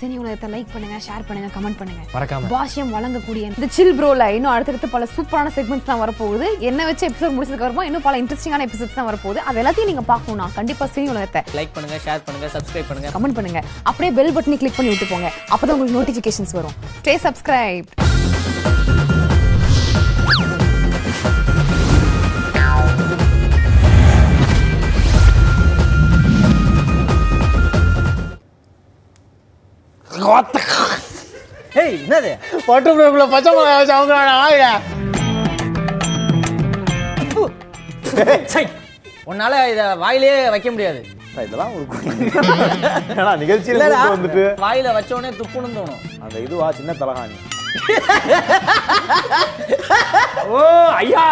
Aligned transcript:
Cine 0.00 0.16
உலகத்தை 0.22 0.48
like 0.54 0.70
பண்ணுங்க 0.74 0.96
share 1.06 1.24
பண்ணுங்க 1.28 1.48
கமெண்ட் 1.56 1.78
பண்ணுங்க. 1.80 2.02
மறக்காம. 2.14 2.48
பாஷ்யம் 2.54 2.92
வழங்கக்கூடிய 2.96 3.44
இந்த 3.50 3.68
சில் 3.76 3.94
ப்ரோல 3.98 4.26
இன்னும் 4.36 4.52
அடுத்தடுத்து 4.54 4.88
பல 4.94 5.06
சூப்பரான 5.16 5.52
செக்மெண்ட்ஸ் 5.56 5.88
தான் 5.90 6.02
வரப்போகுது. 6.02 6.46
என்ன 6.70 6.86
வச்சு 6.90 7.06
எபிசோட் 7.10 7.34
முடிச்சதுக்கு 7.36 7.66
அப்புறமா 7.66 7.86
இன்னும் 7.88 8.06
பல 8.08 8.20
இன்ட்ரெஸ்டிங்கான 8.22 8.66
எபிசோட்ஸ் 8.68 8.98
தான் 8.98 9.08
வரப்போகுது. 9.10 9.40
அது 9.48 9.60
எல்லாத்தையும் 9.62 9.90
நீங்க 9.92 10.04
பார்க்கணும்னா 10.12 10.48
கண்டிப்பா 10.58 10.86
சினி 10.96 11.08
உலகத்தை 11.14 11.42
லைக் 11.58 11.74
பண்ணுங்க 11.78 11.98
ஷேர் 12.06 12.24
பண்ணுங்க 12.28 12.50
சப்ஸ்கிரைப் 12.56 12.88
பண்ணுங்க. 12.90 13.10
கமெண்ட் 13.16 13.38
பண்ணுங்க. 13.40 13.62
அப்படியே 13.90 14.12
பெல் 14.20 14.34
பட்டனை 14.38 14.58
கிளிக் 14.62 14.78
பண்ணி 14.78 14.92
விட்டு 14.94 15.12
போங்க 15.14 15.30
அப்பதான் 15.54 15.74
உங்களுக்கு 15.76 15.98
நோட்டிபிகேஷன்ஸ் 15.98 16.56
வரும். 16.60 16.76
ஸ்டே 17.00 17.14
சப்ஸ்கிரைப் 17.26 17.90
ஏய் 31.80 31.94
என்னது? 32.04 32.30
பட்டு 32.68 32.90
பிரேக்குள்ள 32.96 33.26
பச்சை 33.34 33.50
மிளகா 33.56 33.74
வச்சு 33.78 33.94
அவங்க 33.98 34.14
ஆயிட 34.44 34.64
உன்னால 39.30 39.54
இத 39.72 39.82
வாயிலே 40.02 40.30
வைக்க 40.54 40.68
முடியாது. 40.74 41.00
இதெல்லாம் 41.46 41.72
ஒரு 41.74 41.84
ஏன்னா 43.18 43.32
நிகழ்ச்சியில 43.42 43.84
வந்துட்டு? 44.14 44.44
வாயில 44.64 44.88
வச்ச 44.96 45.10
உடனே 45.16 45.30
துப்புன்னு 45.40 45.76
தோணும். 45.76 46.00
அந்த 46.24 46.36
இதுவா 46.46 46.66
சின்ன 46.78 46.94
தலகாணி. 47.02 47.36
ஓ 50.54 50.56
ஐயா. 51.02 51.26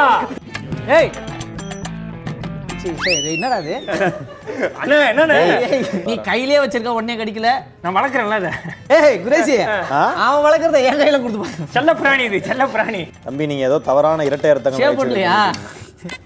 ஏய் 0.99 1.11
இது 2.91 3.31
என்னடா 3.37 3.57
அண்ணா 4.83 4.97
என்னண்ணே 5.11 5.39
நீ 6.07 6.15
கையிலே 6.29 6.59
வச்சிருக்க 6.63 6.95
உடனே 6.99 7.15
கடிக்கல. 7.19 7.49
நான் 7.83 7.97
வளர்க்குறேன்ல 7.97 8.39
அதை 8.41 8.51
ஏய் 8.97 9.19
குரேசி? 9.25 9.57
அவன் 10.25 10.45
வளர்க்கறத 10.47 10.79
என் 10.89 11.01
கையில 11.01 11.19
கொடுத்து 11.23 11.43
பாரு. 11.43 11.67
செல்ல 11.77 11.93
பிராணி 12.01 12.25
இது 12.29 12.39
செல்ல 12.49 12.65
பிராணி. 12.75 13.03
தம்பி 13.27 13.49
நீங்க 13.51 13.65
ஏதோ 13.69 13.79
தவறான 13.89 14.25
இரட்டை 14.29 14.51
அர்த்தங்கள் 14.55 14.99
பண்ணலையா? 15.01 15.37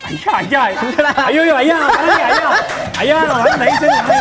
ஐயா 0.09 0.33
ஐயா. 0.41 0.63
ஐயோ 1.27 1.43
ஐயா 1.61 1.77
ஐயா 3.03 3.19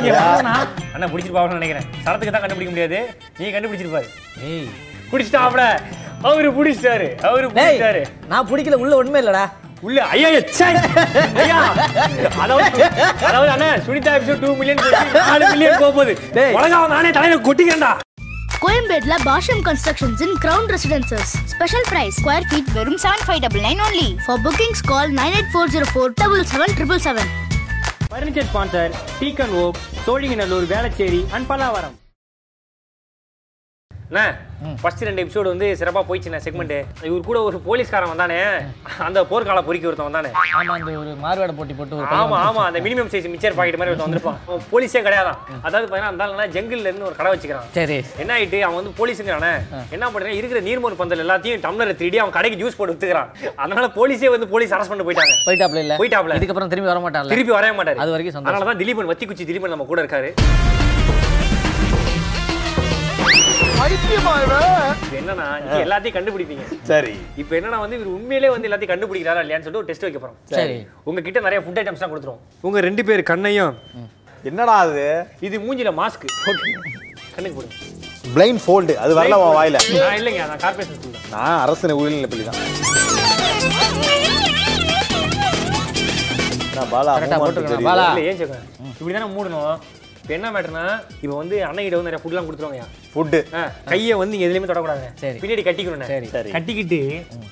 ஐயா. 0.01 0.25
நான். 0.47 0.67
அண்ணா 0.94 1.07
பிடிச்சிருப்பாங்கன்னு 1.13 1.59
நினைக்கிறேன். 1.59 1.88
சரத்துக்கு 2.05 2.33
தான் 2.35 2.44
கண்டுபிடிக்க 2.45 2.73
முடியாது. 2.73 2.99
நீ 3.39 3.51
கண்டுபிடிச்சிருப்பாரு 3.55 4.07
ஏய். 4.49 4.69
பிடிச்சிட்டாப்ல 5.13 5.63
அவரு 6.29 6.49
பிடிச்சிட்டாரு. 6.57 7.09
அவரு 7.29 7.45
பிடிச்சிட்டாரு. 7.55 8.01
நான் 8.31 8.49
பிடிக்கல 8.51 8.81
உள்ள 8.83 8.95
ஒண்ணுமே 9.01 9.21
இல்லடா. 9.23 9.45
உள்ள 9.81 9.99
ஐயா. 10.13 10.29
ஐயா 11.41 11.59
அதாவது 12.43 12.83
அதாவது 13.27 13.49
அண்ணா 13.53 13.69
சுனிதா 13.85 14.13
எபிசோட் 14.17 14.41
டூ 14.43 14.51
மில்லியன் 14.59 14.81
நாலு 15.27 15.43
மில்லியன் 15.47 15.79
போக 15.79 15.91
போகுது 15.91 16.13
டேய். 16.35 16.53
உலகம் 16.57 16.93
நானே 16.93 17.11
தலையில 17.11 17.39
கொட்டிக்கிறேன்டா. 17.41 17.91
கோயம்பேட்ல 18.63 19.15
Bashyam 19.23 19.61
constructions 19.67 20.21
in 20.23 20.35
crown 20.43 20.67
residences 20.73 21.31
special 21.53 21.88
price 21.88 22.17
square 22.19 22.45
feet 22.49 22.69
வெறும் 22.75 22.99
seven 23.03 23.23
five 23.25 23.41
double 23.45 23.63
nine 23.65 23.81
only 23.85 24.09
for 24.25 24.41
bookings 24.43 24.83
call 24.91 25.13
nine 25.19 25.35
eight 25.38 25.51
four 25.53 25.71
zero 25.73 25.88
four 25.93 26.13
double 26.21 26.43
seven 26.51 26.75
triple 26.77 27.01
seven 27.07 27.31
furniture 28.05 28.47
sponsor 28.47 28.91
Deacon 29.19 29.55
oak 29.59 29.79
Sholinganallur 30.05 30.67
Velachery 30.71 31.21
and 31.31 31.47
Pallavaram 31.51 31.95
Anna 34.11 34.23
first 34.81 35.03
ரெண்டு 35.07 35.21
episode 35.23 35.51
வந்து 35.51 35.67
சிறப்பாக 35.79 36.03
போயிடுச்சுண்ணே 36.07 36.39
segment 36.45 36.73
இவர் 37.07 37.21
கூட 37.27 37.37
ஒரு 37.49 37.57
போலீஸ்காரன் 37.67 38.11
வந்தானே. 38.11 38.39
அந்த 39.05 39.19
போர்க்கால 39.29 39.59
பொறுக்கி 39.67 39.87
ஒருத்தன் 39.89 40.07
வந்தானே. 40.09 40.29
ஆமா 40.41 40.75
இந்த 40.79 40.91
ஒரு 41.01 41.11
மார்வாட 41.23 41.53
போட்டி 41.59 41.75
போட்டு 41.77 42.01
ஆமா 42.17 42.37
ஆமா 42.47 42.61
அந்த 42.69 42.79
மினிமம் 42.85 43.11
சைஸ் 43.13 43.29
மிச்சர் 43.33 43.55
பாக்கெட் 43.59 43.77
மாதிரி 43.81 43.93
ஒருத்தன் 43.93 44.07
வந்திருப்பான். 44.07 44.39
போலீஸே 44.73 45.01
கிடையாதான். 45.07 45.37
அதாவது 45.63 45.85
பார்த்தீங்கன்னா 45.85 46.11
அந்த 46.13 46.25
ஆளுனா 46.25 46.47
ஜங்கிள்ல 46.55 46.87
இருந்து 46.89 47.07
ஒரு 47.09 47.17
கடை 47.19 47.31
வச்சுக்கிறான். 47.33 47.69
சரி. 47.77 47.97
என்ன 48.23 48.31
ஆயிட்டு 48.37 48.59
அவன் 48.67 48.79
வந்து 48.81 48.93
போலீஸுங்கிறானே. 48.99 49.53
என்ன 49.95 50.11
பண்றான் 50.15 50.37
இருக்கிற 50.41 50.61
நீர்மோர் 50.67 50.99
பந்தல் 51.01 51.23
எல்லாத்தையும் 51.25 51.63
டம்ளர் 51.67 51.95
திருடி 52.03 52.19
அவன் 52.23 52.37
கடைக்கு 52.37 52.59
ஜூஸ் 52.63 52.77
போட்டு 52.79 52.95
வித்துக்கிறான். 52.95 53.31
அதனால 53.63 53.87
போலீஸே 53.99 54.31
வந்து 54.35 54.49
போலீஸ் 54.55 54.75
அரெஸ்ட் 54.77 54.93
பண்ணி 54.93 55.07
போயிட்டாங்க. 55.09 55.35
போயிட்டாப்ல 55.47 55.83
இல்ல? 55.85 55.97
போயிட்டாப்ல. 56.03 56.38
இதுக்கப்புறம் 56.41 56.73
திரும்பி 56.75 56.91
வர 56.94 57.01
மாட்டான்ல? 57.07 57.33
திருப்பி 57.35 57.55
வரவே 57.59 57.75
மாட்டாரு. 57.79 58.01
அது 58.05 58.13
வரைக்கும். 58.16 58.45
அதனால 58.45 58.69
தான் 58.71 58.81
திலீபன் 58.83 59.11
வத்தி 59.13 59.27
குச்சி 59.31 59.47
திலீபன் 59.51 59.75
நம்ம 59.75 59.88
கூட 59.94 60.01
இருக்காரு. 60.05 60.31
என்னன்னா 65.19 65.46
எல்லாத்தையும் 65.84 66.16
கண்டுபிடிப்பீங்க. 66.16 66.64
சரி. 66.90 67.14
இப்போ 67.42 67.53
என்னன்னா 67.58 67.80
வந்து 67.84 67.96
இவர் 67.97 68.09
உண்மையிலே 68.18 68.50
வந்து 68.53 68.68
எல்லாத்தையும் 68.68 68.94
கண்டுபிடிக்கிறாரா 68.94 69.42
இல்லையான்னு 69.44 69.66
சொல்லிட்டு 69.66 69.81
ஒரு 69.84 69.90
டெஸ்ட் 69.90 70.06
வைக்க 70.06 70.19
போறோம். 70.24 70.38
சரி. 70.58 70.75
உங்ககிட்ட 71.09 71.40
நிறைய 71.47 71.59
ஃபுட் 71.66 71.80
ஐட்டம்ஸ் 71.81 72.03
தான் 72.03 72.12
கொடுத்துருவோம். 72.14 72.42
உங்க 72.68 72.81
ரெண்டு 72.88 73.03
பேர் 73.09 73.24
கண்ணையும். 73.31 73.74
என்னடா 74.50 74.75
அது? 74.86 75.06
இது 75.47 75.56
மூஞ்சில 75.66 75.92
மாஸ்க் 76.02 76.25
கண்ணுக்கு 77.36 77.56
போடுங்க. 77.58 77.75
பிளைண்ட் 78.36 78.62
ஃபோல்டு 78.66 78.94
அது 79.03 79.14
வரல 79.19 79.40
உன் 79.46 79.58
வாயில. 79.59 79.78
நான் 80.03 80.18
இல்லைங்க 80.19 80.44
நான் 80.52 80.62
ஸ்கூல் 80.98 81.16
தான். 81.16 81.31
நான் 81.36 81.62
அரசு 81.63 81.96
உயிரிழப்பில் 82.02 82.48
தான் 82.50 82.59
நான் 86.75 86.92
பாலா. 86.94 87.13
பாலா. 87.88 88.06
ஏன் 88.28 88.38
இப்படி 89.00 89.13
தானே 89.16 89.28
மூடணும். 89.38 89.74
இப்போ 90.21 90.33
என்ன 90.37 90.47
மேட்டர்னா 90.55 90.83
இப்போ 91.23 91.35
வந்து 91.39 91.55
அண்ணகிட்ட 91.67 91.97
வந்து 91.99 92.09
நிறைய 92.09 92.21
ஃபுட்லாம் 92.23 92.47
கொடுத்துருவாங்க 92.47 92.83
ஃபுட்டு 93.13 93.39
கையை 93.91 94.15
வந்து 94.21 94.35
இங்க 94.37 94.45
எதுலயுமே 94.47 94.69
தொடக்கூடாது 94.71 95.05
சரி. 95.21 95.37
பின்னாடி 95.43 95.63
கட்டிக்கணும் 95.67 96.11
சரி. 96.11 96.27
சரி. 96.35 96.51
கட்டிக்கிட்டு 96.55 96.99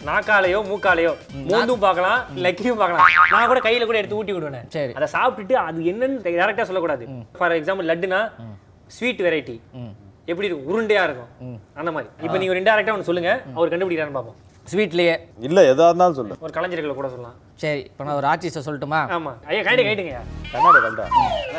நாக்காலையோ 0.10 0.60
மூக்காலையோ 0.70 1.14
மோந்தும் 1.52 1.84
பார்க்கலாம் 1.86 2.20
லக்கியும் 2.46 2.80
பார்க்கலாம். 2.82 3.10
நான் 3.34 3.50
கூட 3.54 3.62
கையில 3.68 3.88
கூட 3.90 4.00
எடுத்து 4.02 4.20
ஊட்டி 4.20 4.36
விடுவேன். 4.36 4.68
சரி. 4.78 4.94
அதை 5.00 5.08
சாப்பிட்டுட்டு 5.16 5.58
அது 5.66 5.90
என்னன்னு 5.94 6.24
டேரக்டா 6.28 6.68
சொல்லக்கூடாது. 6.70 7.08
ஃபார் 7.40 7.58
எக்ஸாம்பிள் 7.60 7.90
லட்டுனா 7.92 8.22
ஸ்வீட் 8.98 9.26
வெரைட்டி 9.28 9.58
எப்படி 10.32 10.48
இருக்கும்? 10.48 10.70
உருண்டையா 10.72 11.04
இருக்கும். 11.10 11.30
அந்த 11.80 11.90
மாதிரி. 11.96 12.10
இப்போ 12.26 12.38
நீங்க 12.40 12.54
ஒரு 12.56 12.62
இன்டெரக்டா 12.64 12.96
ஒன்று 12.96 13.10
சொல்லுங்க. 13.10 13.32
அவர் 13.58 13.72
கண்டுபிடிக்கிறான்னு 13.74 14.18
பார்ப்போம். 14.18 14.40
ஸ்வீட்லயே 14.72 15.14
இல்ல 15.48 15.60
எதா 15.74 15.88
இருந்தாலும் 15.90 16.20
சொல்லு. 16.20 16.36
ஒரு 16.46 16.54
கலைஞர்களை 16.58 16.96
கூட 17.00 17.10
சொல்லலாம். 17.14 17.38
சரி 17.62 17.82
இப்போ 17.88 18.04
நான் 18.08 18.18
ஒரு 18.20 18.28
ஆர்டிஸ்ட 18.32 18.62
சொல்லட்டுமா? 18.66 19.00
ஆமா. 19.16 19.32
ஐயா 19.50 19.62
கைடு 19.68 19.82
கைடுங்கய்யா 19.88 20.22
கண்ணாடி 20.52 20.80
கண்டா 20.86 21.06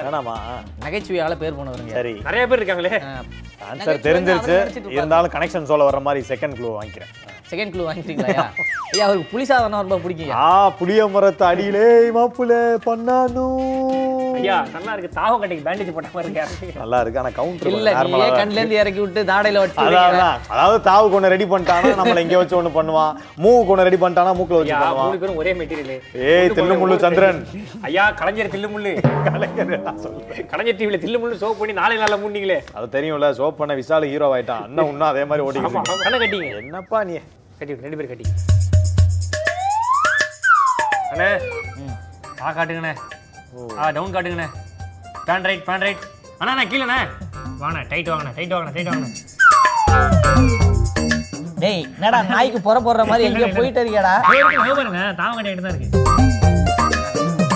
வேணாமா 0.05 0.37
நகைச்சுவையால 0.85 1.37
பேர் 1.43 1.59
போனவருங்க. 1.59 1.95
சரி. 1.99 2.15
நிறைய 2.29 2.45
பேர் 2.51 2.61
இருக்காங்களே. 2.61 2.95
ஆன்சர் 3.71 4.07
தெரிஞ்சிருச்சு. 4.09 4.57
இருந்தாலும் 4.99 5.35
கனெக்ஷன் 5.37 5.71
சொல்ல 5.73 5.91
வர 5.91 6.01
மாதிரி 6.09 6.23
செகண்ட் 6.33 6.57
க்ளூ 6.61 6.71
வாங்கிக்கிறேன். 6.79 7.13
செகண்ட் 7.51 7.73
க்ளூ 7.75 7.85
வாங்கிட்டீங்களா 7.87 8.29
ஐயா? 8.33 9.05
அவருக்கு 9.07 9.31
புளி 9.33 9.45
சாதம் 9.51 9.75
ரொம்ப 9.85 9.97
பிடிக்கும் 10.05 10.33
ஆ 10.43 10.47
புளிய 10.79 11.01
மரத்து 11.15 11.45
அடியிலே 11.51 11.87
மாப்புல 12.17 12.53
பண்ணானு. 12.87 13.45
ஐயா 14.41 14.57
நல்லா 14.75 14.93
இருக்கு. 14.95 15.11
தாவம் 15.19 15.41
கட்டிக்கு 15.43 15.65
பேண்டேஜ் 15.67 15.93
போட்ட 15.97 16.11
மாதிரி 16.15 16.29
இருக்காரு 16.29 16.79
நல்லா 16.83 16.99
இருக்கு. 17.03 17.21
ஆனா 17.23 17.31
கவுண்டர் 17.39 17.71
இல்ல 17.79 17.91
நீயே 18.09 18.29
கண்ணுல 18.39 18.61
இருந்து 18.63 18.79
இறக்கி 18.83 19.01
விட்டு 19.05 19.23
தாடையில 19.33 19.63
வச்சு. 19.65 19.87
அதாவது 20.55 20.79
தாவு 20.91 21.07
கொண்டு 21.15 21.33
ரெடி 21.35 21.47
பண்ணிட்டானா 21.53 21.91
நம்மள 22.01 22.25
இங்க 22.27 22.39
வச்சு 22.43 22.59
ஒண்ணு 22.61 22.73
பண்ணுவான். 22.79 23.13
மூவு 23.45 23.61
கொண்டு 23.71 23.87
ரெடி 23.89 24.01
பண்ணிட்டானா 24.05 24.35
மூக்குல 24.41 24.61
வச்சு 24.63 24.77
பண்ணுவான். 24.83 25.11
மூணு 25.11 25.23
பேரும் 25.25 25.41
ஒரே 25.43 25.55
மெட்டீரியல் 25.61 25.90
ஏய் 26.31 26.51
தில்லுமுள்ளு 26.57 26.97
சந்திரன். 27.05 27.41
ஐயா 27.89 28.05
கலைஞர் 28.21 28.53
தில்லுமுள்ளு. 28.55 28.93
கலைஞர் 29.27 29.73
கலைஞர் 30.53 30.79
டிவில 30.81 30.99
தில்லுமுள்ளு 31.05 31.37
சோப் 31.43 31.59
பண்ணி 31.61 31.75
நாளை 31.81 31.97
நாள்ல 32.03 32.19
மூடினீங்களே. 32.23 32.59
அது 32.79 32.87
தெரியும்ல 32.97 33.31
சோப் 33.41 33.59
பண்ண 33.61 33.75
விசால 33.81 34.09
ஹீரோ 34.13 34.29
ஆயிட்டான். 34.35 34.65
அண்ணன் 34.69 34.91
இன்னும் 34.93 35.11
அதே 35.13 35.25
மாதிரி 35.33 35.47
ஓடிக்கிட்டு 35.49 36.03
கண்ணை 36.05 36.19
கட்டிங்க. 36.23 36.49
என்னப்பா 36.63 37.01
நீ? 37.11 37.17
கட்டி 37.59 37.75
ரெண்டு 37.87 37.99
பேரும் 38.01 38.13
கட்டி. 38.13 38.27
அண்ணே 41.13 41.31
ஆ 42.43 42.53
காட்டுங்கண்ணே. 42.59 42.95
ஆ 43.79 43.91
டவுன் 43.99 44.15
காட்டுங்கண்ணே. 44.17 44.49
பேன் 45.29 45.47
ரைட் 45.51 45.65
பேன் 45.69 45.85
ரைட் 45.87 46.05
அண்ணா 46.39 46.55
நான் 46.59 46.73
கீழண்ணே 46.73 47.01
வாண்ணே 47.63 47.83
டைட் 47.93 48.11
வாங்கண்ணே 48.13 48.35
டைட் 48.41 48.53
வாங்கண்ணே 48.55 48.75
டைட் 48.79 48.91
வாங்கண்ணே. 48.93 50.69
டேய் 51.63 51.83
என்னடா 51.97 52.19
நாய்க்கு 52.33 52.59
புற 52.67 52.77
போடுற 52.85 53.03
மாதிரி 53.11 53.27
எங்கேயோ 53.29 53.49
போயிட்டு 53.59 53.81
இருக்கியாடா 53.83 54.13
இருக்கு, 54.31 54.77
பாருங்க 54.79 55.01
தாவம் 55.21 55.37
கட்டிட்டு 55.39 55.65
தான் 55.67 55.75
இருக்கு 55.75 55.89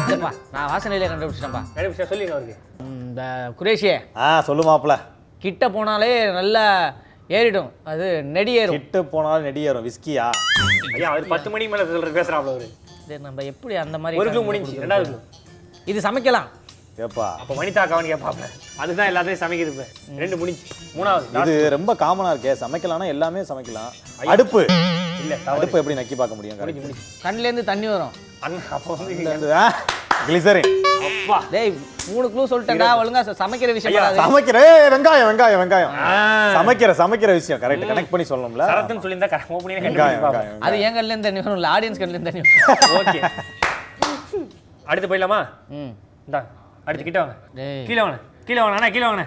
இல்லப்பா 0.07 0.31
நான் 0.55 0.69
வாசனையிலே 0.73 1.09
கண்டுபிடிச்சிட்டேன்ப்பா. 1.13 1.63
கண்டுபிடிச்சா 1.77 2.07
சொல்லிங்க 2.13 2.35
அவருக்கு. 2.37 2.57
ம், 2.85 2.99
இந்த 3.09 3.23
குரேஷியே 3.61 3.97
ஆ 4.25 4.29
சொல்லு 4.49 4.65
மாப்ள 4.69 4.95
கிட்ட 5.45 5.65
போனாலே 5.77 6.11
நல்லா 6.39 6.65
ஏறிடும். 7.39 7.71
அது 7.91 8.07
நெடி 8.37 8.53
ஏறும் 8.63 8.77
கிட்ட 8.79 8.99
போனாலும் 9.15 9.47
நெடி 9.49 9.63
ஏறும் 9.69 9.87
விஸ்கியா? 9.89 10.27
ஐயா 10.97 11.09
அவர் 11.13 11.33
பத்து 11.35 11.51
மணிக்கு 11.53 11.73
மேல 11.75 11.85
சொல்ற 11.95 12.11
பேசுறாப்ல 12.19 12.53
அவரு. 12.55 12.69
நம்ம 13.29 13.43
எப்படி 13.53 13.75
அந்த 13.85 13.97
மாதிரி 14.03 14.21
ஒரு 14.23 14.43
முடிஞ்சு 14.49 14.75
ரெண்டாவது 14.85 15.17
இது 15.93 15.99
சமைக்கலாம். 16.09 16.49
ஏப்பா 16.99 17.27
அப்போ 17.41 17.55
வனிதா 17.55 17.83
கவன் 17.91 18.09
கேட்பாப்ல 18.11 18.47
அதுதான் 18.83 19.09
எல்லாத்தையும் 19.11 19.41
சமைக்குது 19.43 19.71
இப்ப. 19.73 19.85
ரெண்டு 20.23 20.37
முடிஞ்சு. 20.37 20.63
மூணாவது 20.97 21.41
இது 21.43 21.71
ரொம்ப 21.75 21.95
காமனா 22.03 22.33
இருக்கே. 22.35 22.53
சமைக்கலாம்னா 22.63 23.07
எல்லாமே 23.07 23.41
சமைக்கலாம். 23.51 23.91
அடுப்பு. 24.35 24.61
இல்ல 25.23 25.35
அடுப்பு 25.55 25.79
எப்படி 25.81 25.97
நக்கி 26.01 26.17
பார்க்க 26.21 26.39
முடியும். 26.39 26.95
கண்ணுல 27.25 27.49
இருந்து 27.49 27.65
தண்ணி 27.71 27.87
வரும். 27.87 28.15
அண்ணா 28.47 28.63
அப்போ 28.71 28.95
வந்து 28.95 29.15
கிளிசரின் 30.27 30.71
அப்பா. 31.09 31.39
டேய் 31.55 31.73
மூணு 32.13 32.27
க்ளூ 32.33 32.45
சொல்லிட்டேன்டா. 32.53 32.89
ஒழுங்கா 33.01 33.23
சமைக்கிற 33.43 33.73
விஷயம். 33.79 34.19
சமைக்கிற 34.23 34.59
வெங்காயம் 34.95 35.29
வெங்காயம் 35.31 35.61
வெங்காயம். 35.63 35.95
சமைக்கிற 36.59 36.91
சமைக்கிற 37.03 37.33
விஷயம். 37.33 37.61
கரெக்ட் 37.65 37.91
கனெக்ட் 37.93 38.13
பண்ணி 38.15 38.27
சொல்லணும்ல? 38.33 38.67
சரத்துன்னு 38.73 39.05
open 39.51 39.63
பண்ணி 39.65 39.77
வெங்காயம் 39.89 40.27
அது 40.69 40.81
என் 40.87 40.97
கண்ணுல 40.99 41.13
இருந்து 41.15 41.29
தண்ணி 41.29 41.43
வரும் 41.43 41.71
ஆடியன்ஸ் 41.77 42.03
கண்ணுல 42.03 42.17
இருந்து 42.17 42.31
தண்ணி 42.31 42.43
ஓகே. 43.01 43.21
அடுத்து 44.87 45.09
போயிடலாமா? 45.11 45.41
ம். 45.81 45.93
இந்தா. 46.27 46.43
அடுத்து 46.87 47.05
கிட்ட 47.09 47.19
வாங்க. 47.23 47.35
டேய். 47.59 47.85
கீழே 47.89 48.01
வாங்க. 48.05 48.19
கீழே 48.49 48.61
வாங்க. 48.63 48.77
அண்ணா 48.79 48.89
கீழே 48.95 49.07
வாங்க. 49.11 49.25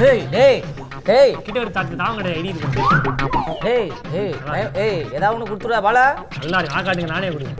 டேய் 0.00 0.22
டேய் 0.34 0.58
டேய். 1.08 1.32
கிட்ட 1.46 1.58
ஒரு 1.62 1.70
தாக்கு 1.76 1.96
தாங்க 2.02 2.18
கிடையாது 2.20 2.38
ஐடி 2.40 2.50
இருக்கு. 2.52 2.68
டேய் 3.64 3.88
டேய் 4.12 4.34
ஏய் 4.84 5.00
ஏதாவது 5.16 5.34
ஒன்று 5.34 5.48
கொடுத்துருவா 5.50 5.80
பாலா 5.86 6.04
நல்லா 6.42 6.58
இருக்கு. 6.60 6.76
ஆ 6.76 6.82
காட்டுங்க 6.86 7.10
நானே 7.14 7.30
கொடுங்க. 7.34 7.52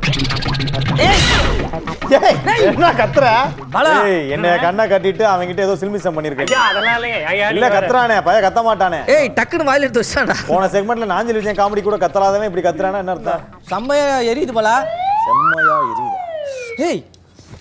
என்ன 2.68 2.90
கத்துற? 3.00 3.26
பாலா. 3.74 3.92
ஏய் 4.10 4.30
என்னைய 4.36 4.54
கண்ணை 4.64 4.84
கட்டிட்டு 4.92 5.24
அவன்கிட்ட 5.32 5.66
ஏதோ 5.66 5.76
சில்மிசம் 5.82 6.16
பண்ணிருக்க 6.18 6.46
ஐயா 6.48 6.62
அதெல்லாம் 6.70 6.96
இல்லைங்க. 6.98 7.50
இல்ல 7.56 7.68
கத்துறானே 7.76 8.18
பைய 8.28 8.40
கத்த 8.46 8.62
மாட்டானே. 8.68 9.00
ஏய் 9.16 9.30
டக்குன்னு 9.38 9.68
வாயில 9.70 9.86
எடுத்து 9.88 10.04
வச்சாடா 10.04 10.36
போன 10.52 10.68
செக்மெண்ட்ல 10.76 11.08
நாஞ்சல் 11.14 11.40
விஜயன் 11.40 11.60
காமெடி 11.62 11.84
கூட 11.88 11.98
கத்தறாதவன் 12.04 12.50
இப்படி 12.50 12.66
கத்துறானா 12.68 13.02
என்ன 13.04 13.16
அர்த்தம்? 13.16 13.42
செம்மையா 13.72 14.08
எரியுது 14.32 14.56
பாலா. 14.60 14.76
செம்மையா 15.26 15.76
எரியுது. 15.92 16.13
ஏய் 16.88 17.00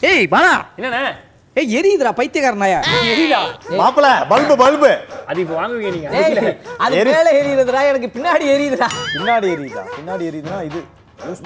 ஏய் 0.10 0.26
பாலா 0.34 0.54
என்னண்ணே? 0.78 1.12
ஏய் 1.56 1.74
எரியுதுடா 1.78 2.12
பைத்தியக்காரனாயா? 2.20 2.78
எரியுதா? 3.12 3.40
மாப்பிள 3.80 4.06
பல்பு 4.32 4.54
பல்பு. 4.62 4.90
அது 5.30 5.42
இப்போ 5.44 5.56
வாங்குவீங்க 5.60 5.92
நீங்க. 5.96 6.08
ஏய் 6.20 6.56
அது 6.86 7.02
மேல 7.12 7.28
எரியுதுடா 7.40 7.82
எனக்கு 7.92 8.10
பின்னாடி 8.16 8.46
எரியுதுடா. 8.56 8.88
பின்னாடி 9.16 9.48
எரியுதா? 9.56 9.84
பின்னாடி 9.98 10.24
எரியுதுன்னா 10.30 10.60
இது 10.70 10.80
யூஸ் 11.28 11.44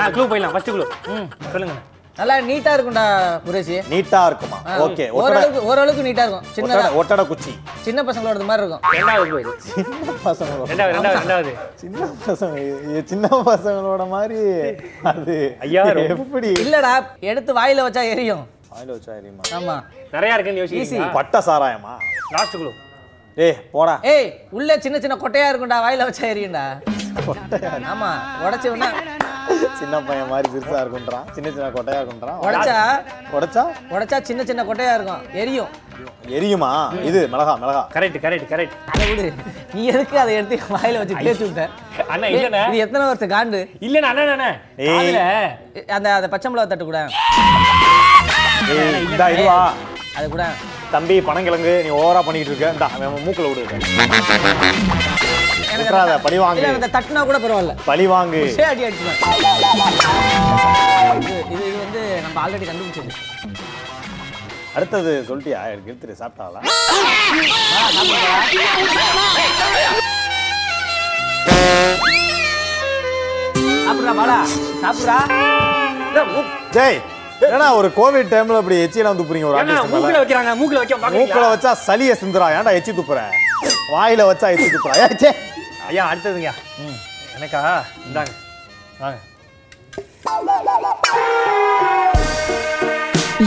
ஆ 0.00 0.08
க்ளூ 0.16 0.26
போயிடலாம். 0.32 0.52
ஃபர்ஸ்ட் 0.54 0.70
க்ளூ 0.74 0.86
சொல்லுங்க 1.54 1.76
நல்லா 2.18 2.36
நீட்டா 2.40 2.70
இருக்கும்டா 2.76 3.04
குரேஷி 3.46 3.74
நீட்டா 3.90 4.20
இருக்குமா? 4.26 4.58
ஓகே 4.84 5.04
ஓரளவுக்கு 5.18 5.60
ஓரளவுக்கு 5.64 6.02
நீட்டா 6.02 6.24
இருக்கும். 6.24 6.46
சின்னதா 6.56 6.86
ஒட்டட- 6.94 7.26
குச்சி 7.26 7.52
சின்ன 7.80 8.02
பசங்களோட 8.02 8.44
மாதிரி 8.44 8.62
இருக்கும். 8.64 8.82
ரெண்டாவது 8.94 9.30
போயிடு. 9.30 9.52
சின்ன 9.66 10.14
பசங்களோட 10.24 10.66
ரெண்டாவது 10.70 10.96
ரெண்டாவது 10.96 11.20
ரெண்டாவது. 11.20 11.52
சின்ன 11.74 12.08
பசங்க 12.26 13.04
சின்ன 13.04 13.28
பசங்களோட 13.48 14.08
மாதிரி 14.08 14.40
அது 15.12 15.36
ஐயா, 15.60 15.84
எப்படி? 16.08 16.50
இல்லடா 16.64 16.92
எடுத்து 17.22 17.52
வாயில 17.54 17.86
வச்சா 17.88 18.04
எரியும். 18.10 18.44
வாயில 18.72 18.90
வச்சா 18.96 19.12
எரியுமா? 19.20 19.44
ஆமா. 19.58 19.76
நிறைய 20.12 20.34
இருக்குன்னு 20.34 20.62
யோசிக்கிறீங்க 20.62 21.12
பட்ட 21.12 21.42
சாராயமா? 21.46 21.94
லாஸ்ட் 22.30 22.56
க்ளூ 22.56 22.72
ஏய் 23.36 23.56
போடா. 23.72 23.96
ஏய் 24.12 24.28
உள்ள 24.50 24.78
சின்ன 24.78 24.96
சின்ன 25.00 25.16
கொட்டையா 25.16 25.48
இருக்கும்டா 25.50 25.78
வாயில 25.84 26.06
வச்சா 26.08 26.26
எரியும்டா. 26.32 26.66
ஆமா 27.92 28.10
உடைச்சு 28.44 28.68
வேணா 28.72 28.88
சின்ன 29.80 29.96
பையன் 30.06 30.30
மாதிரி 30.30 30.48
சிறுசா 30.54 30.78
இருக்குன்றான். 30.82 31.26
சின்ன 31.36 31.48
சின்ன 31.56 31.68
கொட்டையா 31.76 31.98
இருக்குன்றான். 32.00 32.38
உடைச்சா? 32.46 32.78
உடைச்சா? 33.36 33.64
உடைச்சா 33.94 34.18
சின்ன 34.28 34.44
சின்ன 34.50 34.64
கொட்டையா 34.70 34.94
இருக்கும். 34.98 35.22
எரியும். 35.42 35.70
எரியுமா? 36.36 36.70
இது 37.08 37.20
மிளகா 37.32 37.54
மிளகா. 37.62 37.82
கரெக்ட் 37.94 38.18
கரெக்ட் 38.24 38.48
கரெக்ட் 38.52 38.76
அதை 38.92 39.06
விடு. 39.10 39.26
நீ 39.74 39.82
எதுக்கு 39.92 40.16
அதை 40.22 40.32
எடுத்து 40.38 40.56
வாயில 40.74 41.00
வச்சு 41.02 41.20
தேய்ச்சி 41.24 41.44
விட்ட? 41.46 41.66
அண்ணா 42.12 42.28
இல்லண்ணே. 42.34 42.62
இது 42.70 42.82
எத்தனை 42.86 43.04
வருஷம் 43.10 43.32
காண்டு? 43.34 43.60
இல்லண்ணா 43.86 44.10
அண்ணா 44.12 44.34
அண்ணா 44.36 44.50
அந்த 45.98 46.08
அந்த 46.18 46.28
பச்சை 46.34 46.50
மிளகா 46.52 46.68
தட்டு 46.72 46.88
கூட. 46.90 47.00
இதுவா 49.36 49.60
அது 50.18 50.26
கூட. 50.34 50.44
தம்பி 50.92 51.16
பனங்கிழங்கு 51.28 51.72
நீ 51.84 51.90
ஓவரா 52.00 52.20
பண்ணிட்டு 52.26 52.50
இருக்க. 52.50 52.70
இந்தா 52.74 52.88
அவன் 52.96 53.24
மூக்குல 53.26 53.48
விடு. 53.48 53.64
விட்டுறாத 55.78 56.12
பழி 56.26 56.38
வாங்கு. 56.42 56.88
தட்டுனா 56.96 57.22
கூட 57.28 57.38
பரவாயில்ல. 57.44 57.74
பழி 57.88 58.06
வாங்கு. 58.12 58.40
இது 61.54 61.66
வந்து 61.82 62.02
நம்ம 62.24 62.36
ஆல்ரெடி 62.44 62.66
கண்டுபிடிச்சது. 62.70 63.12
அடுத்தது 64.78 65.12
சொல்லிட்டியா? 65.28 65.60
எனக்கு 65.74 65.90
எடுத்துட்டு 65.92 66.20
சாப்பிட்டாளா? 66.22 66.60
சாப்பிட்றா 73.86 74.14
பாலா 74.20 74.38
சாப்பிட்றா. 74.82 75.18
ஜெய் 76.76 77.00
ஏன்னா 77.46 77.66
ஒரு 77.78 77.88
கோவிட் 77.98 78.30
டைம்ல 78.32 78.60
இப்படி 78.62 78.76
எச்சியெல்லாம் 78.84 79.18
துப்புறீங்க 79.20 79.46
ஒரு 79.48 79.58
ஏன்னா 79.60 79.74
ஆர்டிஸ்ட் 79.74 79.92
மூக்குல 79.94 80.20
வைக்கிறாங்க 80.22 80.52
மூக்குல 80.60 80.80
வைக்க 80.82 81.10
மூக்குல 81.18 81.44
வச்சா 81.52 81.72
சளிய 81.86 82.12
சிந்துறா. 82.22 82.46
ஏன்டா 82.56 82.72
எச்சி 82.78 82.92
துப்புற? 82.98 83.18
வாயில 83.94 84.22
வச்சா 84.30 84.48
எச்சி 84.54 84.68
துப்புறா. 84.74 84.94
ஏ 85.02 85.08
சே 85.22 85.30
ஐயா 85.90 86.04
அடுத்ததுங்க 86.12 86.50
எனக்கா? 87.36 87.60
இந்தாங்க. 88.08 88.32
வாங்க. 89.02 89.18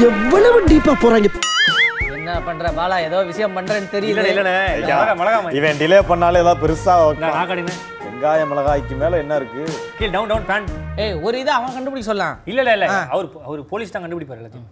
எவ்வளவு 0.08 0.60
டீப்பா 0.70 0.94
போறாங்க? 1.04 1.30
என்ன 2.18 2.34
பண்ற 2.48 2.68
பாலா? 2.80 2.98
ஏதோ 3.08 3.20
விஷயம் 3.32 3.56
பண்றேன்னு 3.58 3.92
தெரியல 3.96 4.24
மிளகா 5.22 5.40
மாதிரி. 5.44 5.58
இவன் 5.60 5.80
டிலே 5.82 6.00
பண்ணாலே 6.12 6.42
ஏதாவது 6.44 6.62
பெருசா 6.64 6.96
நான் 7.24 7.52
வெங்காய 8.22 8.42
மிளகாய்க்கு 8.50 8.96
மேல 9.00 9.20
என்ன 9.22 9.34
இருக்கு? 9.40 9.62
கீழ் 10.00 10.12
டவுன் 10.16 10.28
டவுன் 10.32 10.44
பேண்ட் 10.50 10.72
ஏய் 11.02 11.16
ஒரு 11.26 11.36
இதை 11.40 11.52
அவன் 11.56 11.72
கண்டுபிடிக்க 11.76 12.08
சொல்லலாம் 12.08 12.36
இல்ல 12.46 12.60
இல்ல 12.64 12.74
இல்ல. 12.78 12.88
அவர் 13.14 13.28
அவர் 13.46 13.62
போலீஸ் 13.72 13.94
தான் 13.94 14.04
கண்டுபிடிப்பாரு 14.04 14.42
எல்லாத்தையும். 14.42 14.68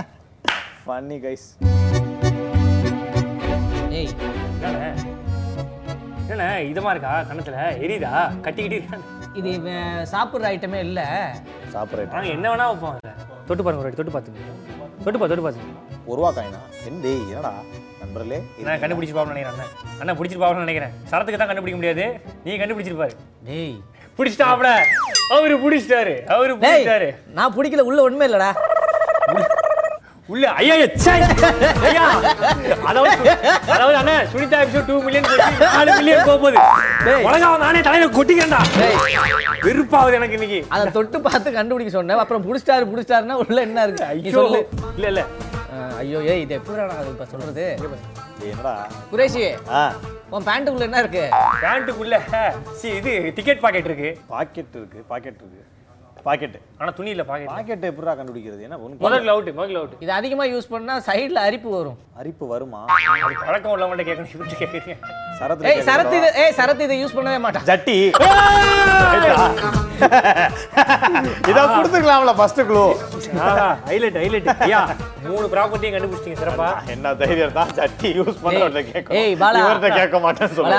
ஃபன்னி 0.84 1.16
கைஸ் 1.24 1.44
ஏய். 3.98 4.10
என்னண்ணே 6.24 6.48
இதமா 6.70 6.90
இருக்கா? 6.94 7.12
கணத்துல 7.30 7.56
எரியுதா? 7.84 8.12
கட்டிக்கிட்டு 8.42 8.98
இது 9.40 9.52
சாப்பிட்ற 10.12 10.50
ஐட்டமே 10.52 10.80
இல்ல. 10.88 11.00
சாப்பிட்றேன் 11.74 12.12
நாங்க 12.14 12.30
என்ன 12.36 12.46
வேணா 12.52 12.66
வைப்போம். 12.72 12.98
தொட்டு 13.48 13.64
பாருங்க 13.64 13.84
ஒரு 13.84 13.98
தொட்டு 14.00 14.14
பார்த்துங்க. 14.16 14.42
தொட்டு 15.04 15.20
பா 15.20 15.28
தொட்டு 15.28 15.46
பார்த்துங்க. 15.46 15.76
ஒரு 16.08 16.18
ரூபா 16.20 16.32
காயினா 16.32 16.62
என்ன 16.84 17.00
டேய் 17.06 17.22
என்னடா? 17.28 17.54
நண்பர்களே 18.10 18.38
நான் 18.66 18.80
கண்டுபிடிச்சு 18.82 19.14
பாப்போம்னு 19.16 19.34
நினைக்கிறேன் 19.34 20.18
பிடிச்சிட்டு 20.20 20.42
பாப்போம்னு 20.42 20.64
நினைக்கிறேன். 20.66 20.94
சரத்துக்கு 21.10 21.40
தான் 21.40 21.50
கண்டுபிடிக்க 21.50 21.78
முடியாது. 21.80 22.04
நீ 22.44 22.56
கண்டுபிடிச்சிருப்பாரு. 22.60 23.14
டேய். 23.48 23.74
பிடிச்சிட்டாப்ல. 24.18 24.70
அவரு 25.36 25.54
பிடிச்சிட்டாரு. 25.64 26.14
அவரு 26.34 26.52
பிடிச்சிட்டாரு. 26.62 27.08
நான் 27.38 27.54
பிடிக்கல 27.56 27.84
உள்ள 27.90 28.00
உண்மை 28.08 28.26
இல்லடா. 28.30 28.50
உள்ள 30.28 30.46
ஐயா! 30.60 30.74
ஐயா 31.86 32.02
அதாவது 32.88 33.14
அதாவது 33.74 33.96
அண்ணா 34.00 34.14
சுனிதா 34.32 34.58
எபிசோட் 34.64 34.88
டூ 34.90 34.96
மில்லியன் 35.06 35.26
நாலு 35.76 35.90
மில்லியன் 35.98 36.28
போகுது 36.28 36.58
டேய். 37.06 37.24
உலகம் 37.28 37.62
நானே 37.64 37.80
தலையில 37.88 38.10
கொட்டிக்கிறேன்டா. 38.16 38.60
டேய். 38.78 38.98
வெறுப்பாகுது 39.66 40.18
எனக்கு 40.20 40.36
இன்னைக்கு. 40.38 40.60
அதை 40.74 40.86
தொட்டு 40.98 41.20
பார்த்து 41.26 41.56
கண்டுபிடிக்க 41.58 41.92
சொன்னேன். 41.98 42.22
அப்புறம் 42.24 42.44
புடிச்சிட்டாரு 42.46 42.90
புடிச்சிட்டாருன்னா 42.92 43.38
உள்ள 43.44 43.60
என்ன 43.68 43.86
இருக்கு? 43.88 44.04
ஐயோ. 44.12 44.34
சொல்லு. 44.38 44.60
இல்ல 44.98 45.08
இல்ல. 45.14 45.24
ஐயோ 45.98 46.18
ஏய் 46.30 46.40
இது 46.40 46.54
எப்படி 46.54 46.76
நான் 46.82 47.10
இப்ப 47.10 47.26
சொல்றது? 47.26 47.64
டேய், 47.80 48.50
என்னடா? 48.50 48.72
குரேஷி 49.12 49.42
ஆ. 49.72 49.82
உன் 50.30 50.46
பேண்ட்டுக்குள்ள 50.48 50.86
என்ன 50.88 51.00
இருக்கு? 51.04 51.24
பேண்ட்டுக்குள்ள 51.62 52.16
சி 52.80 52.88
இது 52.98 53.12
டிக்கெட் 53.36 53.62
பாக்கெட் 53.64 53.88
இருக்கு. 53.90 54.10
பாக்கெட் 54.28 54.74
இருக்கு 54.74 55.00
பாக்கெட் 55.08 55.40
இருக்கு. 55.42 55.62
பாக்கெட் 56.24 56.56
ஆனா 56.78 56.90
துணி 56.90 57.10
இல்ல. 57.10 57.24
பாக்கெட் 57.24 57.50
பாக்கெட் 57.50 57.84
எப்படிடா 57.84 58.14
கண்டுபிடிக்கிறது? 58.14 58.62
என்ன 58.62 58.78
முதல்ல 59.02 59.32
அவுட் 59.34 59.50
முதல்ல 59.54 59.80
அவுட் 59.80 59.94
இது 60.00 60.12
அதிகமா 60.12 60.44
யூஸ் 60.46 60.70
பண்ணா 60.70 60.96
சைடுல 61.06 61.40
அரிப்பு 61.48 61.70
வரும். 61.70 61.98
அரிப்பு 62.14 62.46
வருமா? 62.48 62.80
அது 63.20 63.38
பழக்கம் 63.44 63.72
உள்ளவங்கள்ட்ட 63.74 64.06
கேட்கணும் 64.08 64.30
கேட்குறீங்க. 64.54 64.96
சரத்துல 65.40 65.68
ஏய் 65.70 65.84
சரத்து 65.88 66.16
இது 66.20 66.28
ஏய் 66.42 66.56
சரத்து 66.58 66.82
இதை 66.86 66.96
யூஸ் 67.02 67.16
பண்ணவே 67.16 67.38
மாட்டான். 67.44 67.66
ஜட்டி. 67.70 67.98
இத 71.50 71.58
கொடுத்துக்கலாம்ல 71.70 72.32
ஃபர்ஸ்ட் 72.36 72.60
க்ளூ 72.68 72.82
ஹைலைட் 73.88 74.16
ஹைலைட் 74.20 74.48
ஐயா 74.66 74.80
மூணு 75.24 75.46
ப்ராப்பர்ட்டியும் 75.52 75.94
கண்டுபிடிச்சிங்க 75.94 76.36
சிறப்பா. 76.40 76.68
என்ன 76.92 77.10
தைரியம் 77.20 77.52
தான்? 77.56 77.70
ஜட்டி 77.78 78.08
யூஸ் 78.18 78.38
பண்றவங்க 78.44 78.82
கேட்க 78.88 79.16
ஏய், 79.20 79.34
பாலா. 79.42 79.58
இவர்ட்ட 79.62 79.88
கேட்க 79.96 80.18
மாட்டேன்னு 80.24 80.56
சொல்ல. 80.58 80.76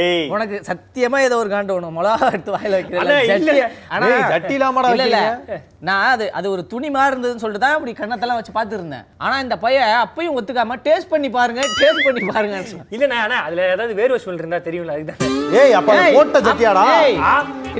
ஏய். 0.00 0.26
உனக்கு 0.34 0.56
சத்தியமா 0.68 1.20
ஏதோ 1.26 1.36
ஒரு 1.42 1.50
காண்டு 1.52 1.74
வேணும். 1.76 1.96
மிளகா 1.98 2.28
எடுத்து 2.30 2.54
வாயில 2.56 2.74
வைக்கிறேன். 2.78 3.00
இல்ல. 3.38 3.54
ஆனா 3.92 4.08
ஏய், 4.10 4.26
ஜட்டி 4.32 4.54
இல்லாமடா 4.58 4.90
இல்ல 4.96 5.06
இல்ல? 5.10 5.20
நான் 5.88 6.10
அது 6.10 6.26
அது 6.38 6.46
ஒரு 6.54 6.64
துணி 6.72 6.88
மாதிரி 6.96 7.12
இருந்ததுன்னு 7.12 7.44
சொல்லிட்டு 7.44 7.64
தான் 7.64 7.76
இப்படி 7.78 7.94
கண்ணத்தெல்லாம் 8.00 8.40
வச்சு 8.40 8.54
பார்த்து 8.58 8.78
இருந்தேன். 8.78 9.06
ஆனா 9.24 9.36
இந்த 9.44 9.56
பையன் 9.64 9.88
அப்பயும் 10.04 10.36
ஒத்துக்காம 10.38 10.78
டேஸ்ட் 10.86 11.12
பண்ணி 11.14 11.30
பாருங்க 11.38 11.62
டேஸ்ட் 11.80 12.06
பண்ணி 12.08 12.22
பாருங்க 12.30 12.58
இல்லண்ணா 12.96 13.18
அண்ணா 13.24 13.40
அதுல 13.46 13.64
ஏதாவது 13.82 13.96
வேர்வை 14.00 14.18
ஸ்மெல் 14.22 14.40
இருந்தா 14.40 14.58
தெரியும்ல 14.66 14.92
அதுதான் 14.96 15.20
ஏய் 15.60 15.74
அப்ப 15.78 15.94
போட்ட 16.16 16.38
ஜட்டியாடா 16.46 16.82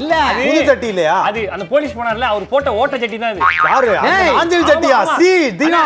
இல்ல. 0.01 0.15
புது 0.39 0.61
ஜட்டி 0.69 0.87
இல்லையா? 0.93 1.15
அது 1.29 1.41
அந்த 1.55 1.65
போலீஸ் 1.71 1.95
போனார்ல 1.97 2.27
அவர் 2.33 2.45
போட்ட 2.53 2.71
ஓட்ட 2.81 2.95
சட்டி 3.03 3.17
தான் 3.19 3.33
அது. 3.33 3.41
யாரு? 3.67 3.91
ஆஞ்சல் 4.39 4.67
ஜட்டியா. 4.71 4.99
சி 5.19 5.31
தினா. 5.61 5.83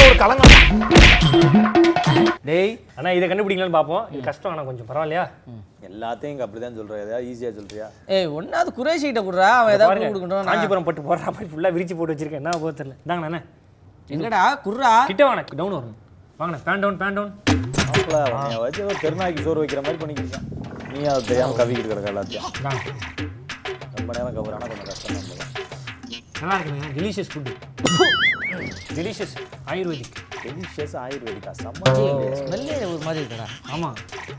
ஒரு 0.00 0.16
கலங்கம். 0.22 0.52
டேய் 2.48 2.72
அண்ணா 2.96 3.12
இதை 3.18 3.26
கண்டுபிடிக்கலாம்னு 3.30 3.76
பார்ப்போம். 3.78 4.04
இது 4.12 4.22
கஷ்டம் 4.28 4.52
ஆனா 4.52 4.64
கொஞ்சம் 4.68 4.88
பரவாயில்லையா? 4.90 5.24
எல்லாத்தையும் 5.88 6.32
இங்க 6.34 6.44
அப்படிதான் 6.46 6.78
சொல்ற 6.80 6.94
ஏதாவது 7.04 7.26
ஈஸியா 7.30 7.50
சொல்றியா? 7.58 7.86
ஏய் 8.16 8.28
ஒன்னாவது 8.38 8.72
குரேஷி 8.78 9.06
கிட்ட 9.08 9.22
குடுறா 9.28 9.50
அவன் 9.60 9.74
ஏதாவது 9.78 10.04
நான் 10.34 10.50
காஞ்சிபுரம் 10.50 10.86
பட்டு 10.88 11.06
போடுற 11.08 11.26
மாதிரி 11.34 11.50
ஃபுல்லா 11.52 11.72
விரிச்சு 11.76 11.96
போட்டு 11.98 12.14
வச்சிருக்கேன். 12.14 12.42
என்ன 12.44 12.56
போக 12.62 12.72
தெரியல. 12.80 12.96
இந்தாங்க 13.04 13.28
அண்ணா. 13.30 13.42
எங்கடா 14.10 14.42
குர்ரா 14.66 14.92
கிட்ட 15.10 15.24
வாங்க 15.28 15.44
டவுன் 15.60 15.76
வரணும். 15.78 15.98
வாங்கண்ணா 16.40 16.60
பேன் 16.66 16.82
டவுன் 16.84 17.00
பேன் 17.02 17.16
டவுன் 17.18 17.32
மாப்பிள 18.06 18.18
உன்னைய 18.34 18.56
வச்சு 18.62 18.80
ஒரு 18.84 18.96
பெருநாய்க்கு 19.02 19.44
சோறு 19.44 19.60
வைக்கிற 19.62 19.80
மாதிரி 19.84 19.98
பண்ணிக்கிட்டேன் 20.00 20.46
நீ 20.92 21.00
அது 21.12 21.28
தெரியாம 21.28 21.54
கவிக்கிட்டு 21.58 21.90
கிடக்க 21.92 22.10
எல்லாத்தையும். 22.12 22.48
ரொம்ப 23.94 24.10
நேரம் 24.16 24.34
கவர் 24.36 24.54
ஆனா 24.56 24.66
கொஞ்சம் 24.66 24.88
கஷ்டம் 24.90 25.14
தான். 25.32 25.52
நல்லா 26.40 26.56
இருக்குங்க 26.56 26.90
delicious 26.96 27.30
food 27.32 27.52
delicious 28.96 29.34
ayurvedic 29.70 30.12
delicious 30.44 30.94
ஆயுர்வேதிக்கா 31.04 31.52
செம்ம 31.62 31.94
ஸ்மெல்லே 32.40 32.76
ஒரு 32.90 33.02
மாதிரி 33.06 33.22
இருக்குடா. 33.22 33.46
ஆமா. 33.72 33.90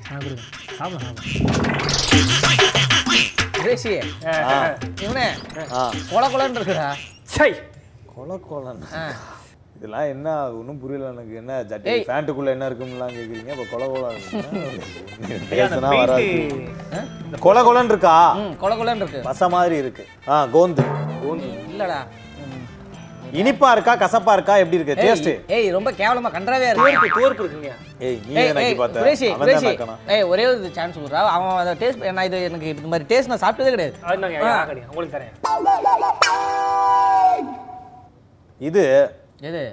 நான் 0.07 0.23
கொடுங்க 0.23 0.43
சாப்பிடலாம் 0.77 1.17
குரேஷி 3.57 3.93
இவனே 5.03 5.27
கொல 6.11 6.25
கொலன்னு 6.33 6.59
இருக்குடா. 6.59 6.87
சை. 7.35 7.51
கொல 8.11 8.37
கொலன் 8.49 8.83
ஆ. 8.95 9.05
இதெல்லாம் 9.75 10.09
என்ன 10.11 10.27
ஒன்றும் 10.57 10.79
புரியல 10.81 11.07
எனக்கு. 11.13 11.33
என்ன 11.39 11.53
ஜட்டி 11.71 11.89
ஏய். 11.93 12.03
பேண்ட்டுக்குள்ள 12.09 12.49
என்ன 12.55 12.67
இருக்கும்லாம் 12.69 13.15
கேக்குறீங்க? 13.15 13.51
இப்போ 13.55 13.65
கொல 13.71 13.85
கொலா 13.93 14.09
அந்த 15.25 15.35
பேசுனா 15.51 15.89
வராது. 16.01 16.29
கொல 17.45 17.57
கொலன்னு 17.67 17.93
இருக்கா? 17.93 18.13
ம் 18.41 18.53
கொல 18.61 18.73
கொலன்னு 18.79 19.03
இருக்கு. 19.03 19.21
பச 19.27 19.49
மாதிரி 19.55 19.75
இருக்கு. 19.83 20.03
ஆ 20.29 20.37
கோந்து. 20.55 20.85
இல்லடா. 21.73 21.99
இனிப்பா 23.39 23.69
இருக்கா 23.75 23.93
கசப்பா 24.01 24.33
இருக்கா? 24.37 24.53
எப்படி 24.61 24.77
இருக்கு? 24.79 24.95
டேஸ்ட் 25.01 25.29
ஏய், 25.55 25.67
ரொம்ப 25.75 25.89
கேவலமா 25.99 26.29
கன்றாவே 26.35 26.67
இருக்கு. 26.71 27.09
தோற்பு 27.17 27.43
இருக்குங்க. 27.43 27.71
ஏய் 28.07 28.17
நீ 28.27 28.35
எனக்கு 28.43 28.77
பார்த்த 28.81 29.01
குரேஷி, 29.03 29.29
குரேஷி. 29.41 29.71
ஏய் 30.15 30.25
ஒரே 30.31 30.45
ஒரு 30.51 30.71
சான்ஸ் 30.77 31.01
கொடுறா. 31.01 31.21
அவன் 31.33 31.59
அதை 31.63 31.73
டேஸ்ட் 31.81 32.05
நான் 32.11 32.27
இது 32.29 32.39
எனக்கு 32.49 32.69
இந்த 32.75 32.87
மாதிரி 32.93 33.09
டேஸ்ட் 33.11 33.31
நான் 33.33 33.43
சாப்பிட்டதே 33.45 33.73
கிடையாது. 33.75 33.97
அது 34.05 34.81
உங்களுக்கு 34.89 35.15
தரேன். 35.17 35.33
இது 38.61 38.83
எது? 39.49 39.63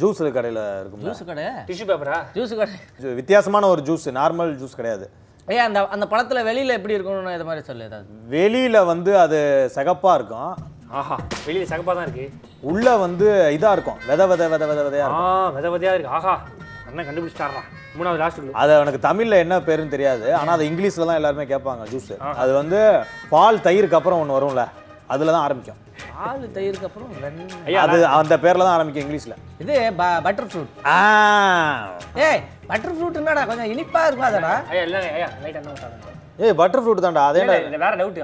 ஜூஸ் 0.00 0.18
கடையில 0.36 0.60
இருக்கும்ல. 0.80 1.04
ஜூஸ் 1.06 1.22
கடை 1.28 1.44
டிஷ்யூ 1.68 1.84
பேப்பரா 1.90 2.16
ஜூஸ் 2.36 2.52
கடை. 2.60 2.74
இது 2.98 3.14
வித்தியாசமான 3.20 3.68
ஒரு 3.74 3.82
ஜூஸ் 3.88 4.06
நார்மல் 4.18 4.50
ஜூஸ் 4.62 4.78
கிடையாது. 4.80 5.06
ஏய் 5.52 5.62
அந்த 5.66 5.78
அந்த 5.94 6.06
படத்துல 6.12 6.40
வெளியில 6.48 6.76
எப்படி 6.78 6.96
இருக்கணும்னு 6.96 7.36
இது 7.36 7.46
மாதிரி 7.50 7.62
சொல்லு 7.68 7.86
ஏதாவது. 7.88 8.08
வெளியில 8.34 8.84
வந்து 8.92 9.12
அது 9.24 9.38
சிகப்பா 9.76 10.12
இருக்கும். 10.18 10.50
ஆஹா 11.00 11.16
வெளியில 11.46 11.68
சகப்பா 11.70 11.94
தான் 11.98 12.06
இருக்கு. 12.08 12.26
உள்ள 12.70 12.96
வந்து 13.04 13.28
இதா 13.56 13.70
இருக்கும். 13.76 13.98
வித 14.10 14.26
வித 14.32 14.48
வித 14.54 14.66
வித 14.72 14.80
விதையா 14.88 15.06
ஆ 15.06 15.08
இருக்கும். 15.10 15.56
வித 15.56 15.70
விதையா 15.74 15.94
இருக்கு. 15.96 16.14
ஆஹா 16.18 16.34
அண்ணன் 16.88 17.06
கண்டுபிடிச்சிட்டாரா 17.08 17.62
மூணாவது 17.96 18.20
லாஸ்ட் 18.22 18.58
அது 18.62 18.72
எனக்கு 18.84 19.06
தமிழ்ல 19.08 19.38
என்ன 19.44 19.54
பேருன்னு 19.68 19.94
தெரியாது. 19.94 20.26
ஆனா 20.40 20.50
அது 20.56 20.68
இங்கிலீஷ்ல 20.70 21.08
தான் 21.08 21.20
எல்லாருமே 21.20 21.46
கேட்பாங்க 21.52 21.86
ஜூஸ் 21.94 22.12
அது 22.42 22.52
வந்து 22.60 22.80
பால் 23.32 23.64
தயிருக்கு 23.68 23.98
அப்புறம் 24.00 24.20
ஒன்று 24.24 24.36
வரும்ல. 24.38 24.64
அதுல 25.08 25.32
தான் 25.32 25.44
ஆரம்பிக்கும். 25.44 25.78
பால் 26.12 26.42
தயிருக்கு 26.56 26.86
அப்புறம் 26.88 27.10
வெண்ணெய். 27.16 27.52
ஐயா 27.66 27.80
அது 27.86 27.98
அந்த 28.16 28.34
பேர்ல 28.42 28.64
தான் 28.64 28.74
ஆரம்பிக்கும் 28.74 29.04
இங்கிலீஷ்ல. 29.04 29.34
இது 29.62 29.74
பட்டர் 30.26 30.48
ஃப்ரூட் 30.50 30.72
ஆ. 30.88 30.98
ஏய் 32.26 32.40
பட்டர் 32.70 32.94
ஃப்ரூட் 32.96 33.18
என்னடா 33.20 33.44
கொஞ்சம் 33.50 33.70
இனிப்பா 33.72 34.02
இருக்கும் 34.06 34.28
அதடா? 34.28 34.54
ஐயா 34.72 34.82
இல்லைங்க 34.88 35.10
ஐயா 35.16 35.28
லைட் 35.44 35.58
என்ன 35.60 35.76
சாப்பிடுங்க. 35.76 36.14
ஏய் 36.42 36.56
பட்டர் 36.60 36.82
ஃப்ரூட் 36.82 37.04
தான்டா 37.04 37.24
அதே 37.30 37.40
இல்ல, 37.44 37.54
இல்ல, 37.62 37.78
வேற 37.78 37.94
டவுட் 37.96 38.20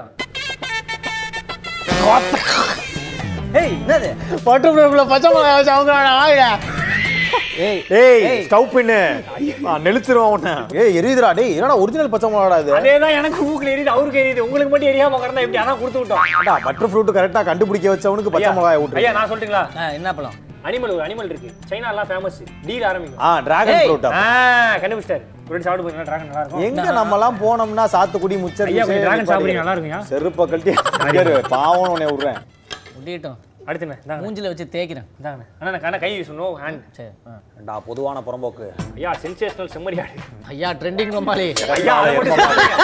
ஏய் 3.59 3.73
என்னது? 3.75 4.09
பட்டர் 4.45 4.73
ஃப்ரூட்ல 4.73 5.03
பச்சை 5.11 5.27
மிளகாய் 5.31 5.57
வச்சு 5.57 5.73
அவங்க 5.75 5.93
ஏய் 6.25 6.41
ஏய் 7.99 8.41
ஸ்டவ் 8.47 8.71
பின்னு 8.73 8.97
நெளிச்சிருவான் 9.85 10.33
உன்னை 10.35 10.53
ஏய் 10.81 10.95
எரியுதுடா 10.99 11.29
டேய் 11.39 11.53
என்னடா 11.57 11.77
ஒரிஜினல் 11.83 12.11
பச்சை 12.13 12.29
மிளகாடா 12.31 12.57
இது? 12.63 12.73
அதே 12.79 12.95
தான் 13.03 13.15
எனக்கு 13.19 13.39
மூக்குல 13.47 13.73
எரியுது 13.75 13.93
அவருக்கு 13.95 14.21
எரியுது. 14.23 14.45
உங்களுக்கு 14.47 14.73
மட்டும் 14.73 14.91
எரியாம 14.91 15.17
உட்கார்ந்தா 15.19 15.43
எப்படி? 15.45 15.61
ஆனா 15.63 15.75
கொடுத்து 15.81 16.01
விட்டோம். 16.01 16.65
பட்டர் 16.67 16.91
ஃப்ரூட் 16.91 17.15
கரெக்டா 17.17 17.43
கண்டுபிடிக்க 17.51 17.93
வச்சவனுக்கு 17.93 18.33
பச்சை 18.35 18.51
மிளகாய் 18.57 18.75
ஐயா 18.75 18.81
விட்டுரு 18.83 19.15
நான் 19.19 19.29
சொல்லட்டுங்களா 19.31 19.63
என்ன 19.99 20.13
பழம்? 20.19 20.35
அனிமல் 20.67 20.91
ஒரு 20.93 21.03
அனிமல் 21.05 21.27
இருக்கு. 21.31 21.49
சைனா 21.69 21.89
எல்லாம் 21.93 22.07
ஃபேமஸ் 22.09 22.37
டீல் 22.67 22.85
ஆரம்பிக்கும். 22.89 23.19
ஆ 23.25 23.31
டிராகன். 23.47 23.81
ஃப்ரூட் 23.81 24.05
ஆ? 24.11 24.21
கண்டுபிடிச்சிட்டாரு. 24.83 25.23
ஒரு 25.49 25.59
சாப்பிட்டு 25.65 25.83
போறீங்களா 25.85 26.05
டிராகன் 26.09 26.29
நல்லா 26.29 26.43
இருக்கும். 26.43 26.63
எங்க 26.67 26.87
நம்மலாம் 26.99 27.37
போனோம்னா 27.43 27.85
சாத்துக்குடி 27.95 28.37
முச்சர் 28.45 28.71
ஐயா 28.71 28.85
டிராகன் 29.03 29.29
சாப்பிடுங்க 29.31 29.61
நல்லா 29.61 29.75
இருக்குங்க 29.75 29.99
செருப்ப 30.11 30.47
கழட்டி 30.51 30.73
அடிக்காரு. 31.01 31.35
பாவம் 31.55 31.91
உன்னை 31.95 32.07
விடுறேன். 32.11 32.39
முடியட்டும் 32.97 33.37
அடுத்து 33.67 33.85
என்ன 33.87 33.95
இந்தாங்க 34.03 34.23
மூஞ்சில 34.25 34.49
வச்சு 34.51 34.65
தேய்க்கிறேன். 34.75 35.07
இந்தாங்க 35.19 35.43
அண்ணா 35.59 35.69
நான் 35.75 35.83
கண்ண 35.85 35.97
கை 36.03 36.11
சொன்னோம் 36.29 36.55
ஹேண்ட் 36.63 36.81
சரி. 36.97 37.11
டா 37.67 37.75
பொதுவான 37.87 38.21
புறம்போக்கு. 38.27 38.65
ஐயா 38.97 39.11
சென்சேஷனல் 39.23 39.71
செம்மறியாடு 39.75 40.23
ஐயா 40.53 40.69
ட்ரெண்டிங் 40.81 41.13
ரொம்பாலி 41.17 41.47
ஐயா 41.77 41.95
அதை 42.01 42.13
மட்டும் 42.17 42.37
சொல்லாதீங்க. 42.37 42.77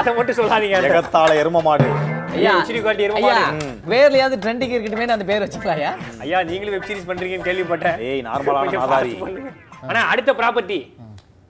அதை 0.00 0.12
மட்டும் 0.18 0.38
சொல்லாதீங்க 0.40 0.80
எகத்தால 0.90 1.38
எரும 1.42 1.62
மாடு. 1.68 1.88
ஐயா 2.38 2.52
உச்சினி 2.60 2.80
காட்டி 2.86 3.06
ஐயா 3.20 3.34
இருமா 3.38 3.70
வேர்லயாவது 3.92 4.36
ட்ரெண்டிங் 4.44 4.74
இருக்கட்டுமே 4.76 5.08
அந்த 5.16 5.26
பேர் 5.32 5.44
வச்சுக்கலாம் 5.46 5.80
ஐயா? 5.80 5.92
ஐயா 6.26 6.38
நீங்களும் 6.50 6.74
வெப் 6.76 6.88
சீரிஸ் 6.90 7.08
பண்றீங்கன்னு 7.10 7.48
கேள்விப்பட்டேன். 7.48 7.98
ஏய் 8.10 8.22
நார்மலான 8.28 8.86
பண்ணுங்க. 9.24 9.52
அண்ணா 9.88 10.02
அடுத்த 10.14 10.30
ப்ராப்பர்ட்டி 10.40 10.80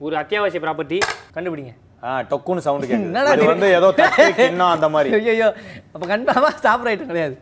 ஒரு 0.05 0.15
அத்தியாவசிய 0.23 0.61
ப்ராப்பர்ட்டி 0.65 0.99
கண்டுபிடிங்க. 1.37 1.73
டொக்குன்னு 2.31 2.63
சவுண்ட் 2.67 2.85
இது 3.33 3.49
வந்து 3.51 3.67
ஏதோ 3.79 3.89
தட்டு 3.99 4.23
கிண்ணம் 4.39 4.71
அந்த 4.75 4.87
மாதிரி. 4.95 5.09
ஐயோ 5.33 5.49
அப்ப 5.95 6.03
கன்ஃபார்மா 6.13 6.49
சாப்பிட்ற 6.65 6.91
ஐட்டம் 6.93 7.11
கிடையாது. 7.11 7.35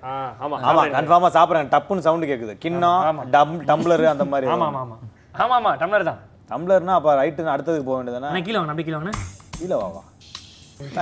ஆமா. 0.45 0.57
ஆமா 0.69 0.83
கன்ஃபார்மா 0.97 1.29
சாப்பிடுறேன். 1.37 1.69
டப்புன்னு 1.75 2.05
சவுண்ட் 2.07 2.29
கேக்குது. 2.31 2.55
கிண்ணம் 2.65 3.21
டம் 3.35 3.53
டம்ளர் 3.69 4.05
அந்த 4.13 4.25
மாதிரி 4.33 4.49
ஆமா 4.55 4.67
ஆமா 4.71 4.81
ஆமா. 4.85 4.97
ஆமா 5.43 5.55
ஆமா 5.59 5.71
டம்ளர் 5.83 6.09
தான். 6.11 6.19
டம்ளர்னா 6.51 6.93
அப்ப 6.99 7.15
ரைட்டு 7.21 7.53
அடுத்ததுக்கு 7.55 7.87
போக 7.89 7.97
வேண்டியதுதானே? 7.97 8.29
அண்ணா 8.31 8.45
கீழே 8.47 8.59
வாங்க 8.61 8.83
கீழே 8.87 8.97
வாங்க 8.99 9.11
கீழே 9.59 9.75
வாவா 9.81 10.01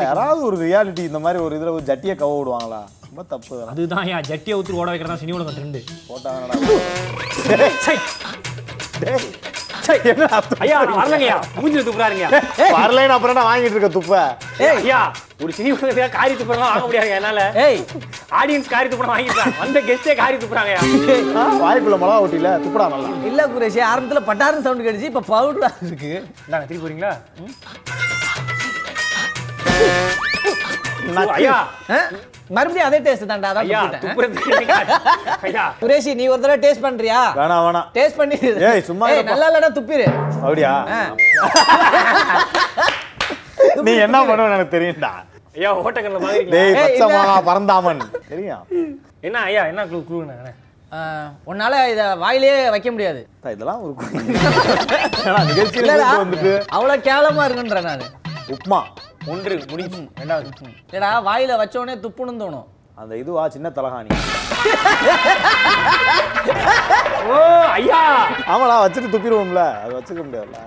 யாராவது 0.05 0.39
ஒரு 0.49 0.57
ரியாலிட்டி 0.65 1.03
இந்த 1.09 1.19
மாதிரி 1.25 1.39
ஒரு 1.45 1.55
இதுல 1.57 1.73
ஒரு 1.77 1.85
ஜட்டியை 1.89 2.15
கவ 2.21 2.37
விடுவாங்களா? 2.39 2.79
ரொம்ப 3.07 3.23
தப்பு 3.33 3.55
அதுதான் 3.73 4.03
ஐயா 4.05 4.19
ஜட்டியை 4.29 4.55
ஊத்து 4.59 4.79
ஓட 4.81 4.87
வைக்கிறதா 4.93 5.19
சினி 5.21 5.35
உலகம் 5.37 5.57
ட்ரெண்டு 5.57 5.81
அர்த்தம்? 6.13 8.01
ஐயா 9.89 10.77
நான் 10.81 10.97
வரலங்கய்யா. 10.99 11.37
மூஞ்சில 11.57 11.83
துப்புறாருங்க 11.87 12.25
வரலைன்னு 12.77 13.15
அப்புறம் 13.15 13.33
என்ன 13.33 13.45
வாங்கிட்டு 13.47 13.75
இருக்க 13.75 13.89
துப்ப? 13.93 14.13
ஏய். 14.61 14.77
ஐயா 14.79 14.99
ஒரு 15.41 15.51
சினி 15.53 15.69
உலகத்துல 15.73 16.07
காரி 16.13 16.33
துப்புறலாம் 16.33 16.71
வாங்க 16.71 16.85
முடியாதுங்க 16.85 17.17
என்னால. 17.19 17.41
ஏய். 17.63 17.79
ஆடியன்ஸ் 18.39 18.71
காரி 18.71 18.89
துப்புறம் 18.89 19.13
வாங்கிட்டாங்க 19.13 19.55
வந்த 19.59 19.81
கெஸ்டே 19.87 20.15
காரி 20.15 20.37
துப்புறாங்க 20.37 20.73
ஆ, 21.35 21.43
வாய்க்குள்ள 21.63 21.97
மிளகா 21.97 22.17
ஊட்டில 22.23 22.51
துப்புடா 22.63 22.87
நல்லா. 22.93 23.11
இல்ல 23.29 23.47
குரேஷி 23.49 23.81
ஆரம்பத்துல 23.89 24.23
பட்டாரம் 24.27 24.65
சவுண்ட் 24.65 24.87
கிடைச்சு 24.87 25.11
இப்ப 25.11 25.25
பவுடரா 25.29 25.71
இருக்கு. 25.83 26.11
இந்தாங்க 26.45 26.65
திருப்பி 26.65 26.85
போறீங்களா. 26.85 27.13
ஐயா? 31.35 31.57
மறுபடியும் 32.49 32.87
அதே 32.87 32.99
டேஸ்ட் 33.05 33.29
தான்டா 33.29 33.49
அதான் 33.51 33.69
குரேஷி 35.81 36.11
நீ 36.19 36.25
ஒரு 36.33 36.41
தடவை 36.43 36.57
டேஸ்ட் 36.65 36.83
பண்றியா? 36.85 37.19
வேணாம் 37.39 37.63
வேணாம் 37.65 37.87
டேஸ்ட் 37.95 38.19
பண்ணி 38.19 38.37
ஏய், 38.69 38.83
சும்மா. 38.89 39.07
நல்லா 39.29 39.47
இல்லடா 39.49 39.69
துப்பிரு. 39.77 40.07
அப்படியா. 40.41 40.73
நீ 43.85 43.91
என்ன 44.05 44.17
பண்ணுவ 44.27 44.47
எனக்கு 44.51 44.73
தெரியும்டா. 44.73 45.11
ஐயா 45.55 45.69
ஓட்டக்கல்ல 45.81 46.19
மாதிரி 46.21 46.43
டேய் 46.51 46.69
ஏய், 46.69 46.75
பச்சை 46.77 46.95
இல்ல. 46.99 47.13
மிளகா 47.13 47.35
பறந்தாமன் 47.47 48.01
தெரியும். 48.29 48.63
என்ன 49.23 49.37
ஐயா 49.47 49.63
என்ன 49.71 49.85
க்ளூ 49.89 49.99
க்ளூண்ணே 50.07 50.53
ஆ, 50.91 50.99
உன்னால 51.47 51.73
இத 51.91 52.01
வாயிலே 52.15 52.51
வைக்க 52.73 52.89
முடியாது. 52.91 53.21
தா, 53.43 53.49
இதெல்லாம் 53.49 53.81
ஒரு 53.81 53.93
நிகழ்ச்சியில 55.49 55.95
வந்துட்டு. 56.13 56.51
அவ்வளவு 56.69 57.03
கேவலமா 57.07 57.41
இருக்குன்ற 57.47 57.79
நானு. 57.83 58.05
உப்மா. 58.53 58.79
ஒன்று 59.33 59.55
முடிஞ்சு 59.71 60.01
ரெண்டாவது 60.21 60.49
இல்லடா 60.91 61.11
வாயில 61.27 61.55
வச்ச 61.61 61.75
உடனே 61.81 61.95
துப்புன்னு 62.03 62.41
தோணும். 62.43 62.67
அந்த 63.01 63.13
இதுவா 63.21 63.43
சின்ன 63.55 63.67
தலகாணி. 63.77 64.09
ஓ 67.31 67.35
ஐயா! 67.77 67.99
ஆமாடா 68.53 68.75
வச்சுட்டு 68.83 69.11
துப்பிடுவோம்ல. 69.15 69.63
அது 69.83 69.91
வச்சுக்க 69.97 70.21
முடியாதுல்ல 70.27 70.61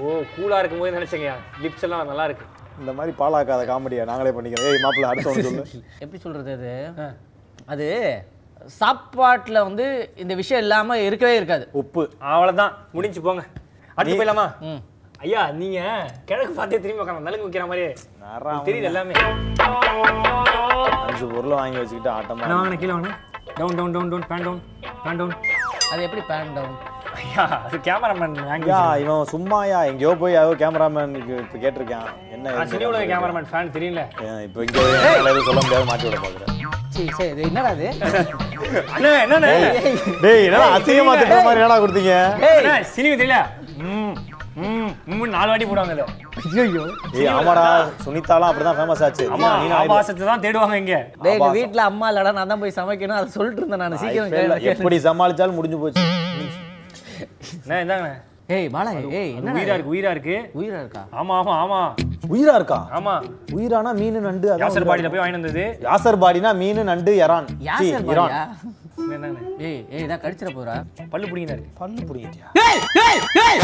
ஓ 0.00 0.22
கூலா 0.34 0.58
இருக்கும் 0.62 0.80
போது 0.82 0.96
நினைச்சேங்க 0.98 1.30
லிப்ஸ் 1.62 1.84
எல்லாம் 1.86 2.08
நல்லா 2.10 2.24
இருக்கு. 2.28 2.46
இந்த 2.80 2.92
மாதிரி 2.98 3.12
பாலாக்காத 3.20 3.62
காமெடியா 3.70 4.02
நாங்களே 4.10 4.32
பண்ணிக்கிறோம். 4.36 4.66
ஏய் 4.72 4.82
மாப்பிள்ள 4.84 5.10
அடுத்த 5.12 5.30
ஒன்று 5.30 5.46
சொல்லு. 5.48 5.64
எப்படி 6.04 6.20
சொல்றது 6.26 6.52
அது? 6.58 6.74
அது 7.74 7.86
சாப்பாட்டுல 8.80 9.58
வந்து 9.68 9.86
இந்த 10.16 10.34
விஷயம் 10.34 10.62
இல்லாம 10.62 10.98
இருக்கவே 11.08 11.34
இருக்காது. 11.36 11.64
உப்பு. 11.82 12.02
அவ்வளவுதான். 12.32 12.74
முடிஞ்சு 12.92 13.20
போங்க. 13.26 13.42
அடுத்து 13.96 14.18
போயிடலாமா? 14.18 14.46
ம். 14.70 14.80
ஐயா 15.20 15.40
நீங்க 15.60 15.78
கிழக்கு 16.28 16.52
பார்த்தே 16.56 16.78
திரும்பி 16.82 17.02
உட்காந்து 17.02 17.26
நலுங்கு 17.26 17.46
வைக்கிற 17.46 17.64
மாதிரி. 17.70 17.86
தெரியுது 18.66 18.88
எல்லாமே. 18.90 19.14
அஞ்சு 21.06 21.24
பொருளை 21.32 21.54
வாங்கி 21.58 21.78
வச்சுக்கிட்டு 21.80 22.10
ஆட்டமா 22.12 22.44
நான் 22.44 22.58
வாங்கின 22.58 22.78
கீழே 22.82 22.92
வாங்க 22.92 23.10
down 23.58 23.76
down 23.78 23.94
down 23.94 24.10
down 24.12 24.26
fan 24.30 24.44
down 24.46 24.60
fan 25.04 25.18
down 25.20 25.34
அது 25.92 26.00
எப்படி 26.06 26.22
பேன் 26.30 26.52
டவுன் 26.56 26.76
ஐயா 27.20 27.44
அது 27.58 27.76
கேமராமேன் 27.86 28.36
ஐயா 28.56 28.80
இவன் 29.02 29.30
சும்மாயா 29.32 29.78
எங்கேயோ 29.90 30.12
போய் 30.20 30.36
யாரோ 30.36 30.52
கேமராமேனுக்கு 30.60 31.34
இப்போ 31.38 31.58
கேட்டிருக்கான். 31.64 32.08
என்ன 32.34 32.52
நான் 32.52 32.70
சினி 32.72 32.86
உலக 32.90 33.06
கேமராமேன் 33.12 33.48
ஃபேன் 33.50 33.74
தெரியல. 33.76 34.02
இப்போ 34.46 34.62
இங்கே 34.66 34.84
சொல்ல 35.48 35.60
முடியாது 35.60 35.88
மாட்டி 35.90 36.06
விட 36.08 36.18
பார்க்குறேன் 36.18 36.54
சரி 37.10 37.28
இது 37.32 37.42
என்னடா 37.48 37.70
அது 37.70 37.88
அண்ணா 38.94 39.10
என்னண்ணே? 39.24 39.52
டேய் 40.22 40.44
என்னடா 40.46 40.68
அசிங்கமா 40.76 41.12
திட்டுற 41.16 41.40
மாதிரி 41.44 41.60
என்னடா 41.60 41.76
கொடுத்தீங்க? 41.82 42.14
அண்ணா, 42.52 42.74
சினிமா 42.94 43.14
தெரியல. 43.20 43.38
ம். 43.84 44.14
நாலு 45.32 45.50
வாட்டி 45.50 45.66
போடுவாங்க 45.66 45.94
ஐயோ 46.60 46.84
ஏய் 47.16 47.28
ஆமாடா 47.32 47.64
சுனிதாலாம் 48.04 48.50
அப்படிதான் 48.50 48.78
ஃபேமஸ் 48.78 49.02
ஆச்சு. 49.06 49.24
ஆமா 49.34 49.50
நீ 49.54 49.66
நான் 49.70 49.80
ஆபாசத்தை 49.82 50.24
தான் 50.30 50.44
தேடுவாங்க 50.44 50.76
இங்க. 50.82 50.96
டேய் 51.24 51.32
எங்க 51.32 51.44
ஆபாசம். 51.44 51.56
வீட்ல 51.58 51.82
அம்மா 51.90 52.06
இல்லடா 52.12 52.32
நான் 52.38 52.52
தான் 52.52 52.62
போய் 52.62 52.78
சமைக்கணும் 52.78 53.18
அதை 53.18 53.28
சொல்லிட்டு 53.36 53.62
இருந்தேன் 53.62 53.82
நான். 53.84 53.98
சீக்கிரம். 54.02 54.64
எப்படி 54.72 54.98
சமாளிச்சாலும் 55.06 55.58
முடிஞ்சு 55.58 55.80
போச்சு. 55.82 56.04
என்ன 57.58 57.82
இந்தாங்க 57.84 58.08
ஏய் 58.56 58.68
பாலா 58.74 58.90
ஏய் 59.18 59.32
என்ன 59.38 59.54
உயிரா 59.56 59.74
இருக்கு 59.76 59.92
உயிரா 59.94 60.10
இருக்கு. 60.14 60.36
உயிரா 60.58 60.78
இருக்கா? 60.82 61.02
ஆமா 61.20 61.32
ஆமா 61.40 61.54
ஆமா. 61.62 61.80
உயிரா 62.34 62.54
இருக்கா? 62.60 62.78
ஆமா. 62.98 63.14
உயிரானா 63.56 63.90
மீன் 63.98 64.18
நண்டு 64.26 64.48
யாசர் 64.62 64.88
பாடியில 64.88 65.10
போய் 65.12 65.22
வாங்கிட்டு 65.22 65.40
வந்தது. 65.40 65.64
யாசர் 65.86 66.22
பாடினா 66.22 66.52
மீன் 66.62 66.80
நண்டு 66.90 67.12
யாசர் 67.16 68.08
இறான் 68.12 68.30
என்னங்க 69.14 69.40
ஏய் 69.66 69.80
ஏய் 69.90 70.02
இதா 70.04 70.16
கடிச்சிர 70.16 70.48
போறா. 70.54 70.74
பல்லு 71.10 71.26
இருக்கு 71.48 71.70
பல்லு 71.80 72.02
பிடிக்கிட்டியா? 72.08 72.48
ஏய் 72.64 72.80
ஏய் 73.04 73.20
ஏய்! 73.44 73.60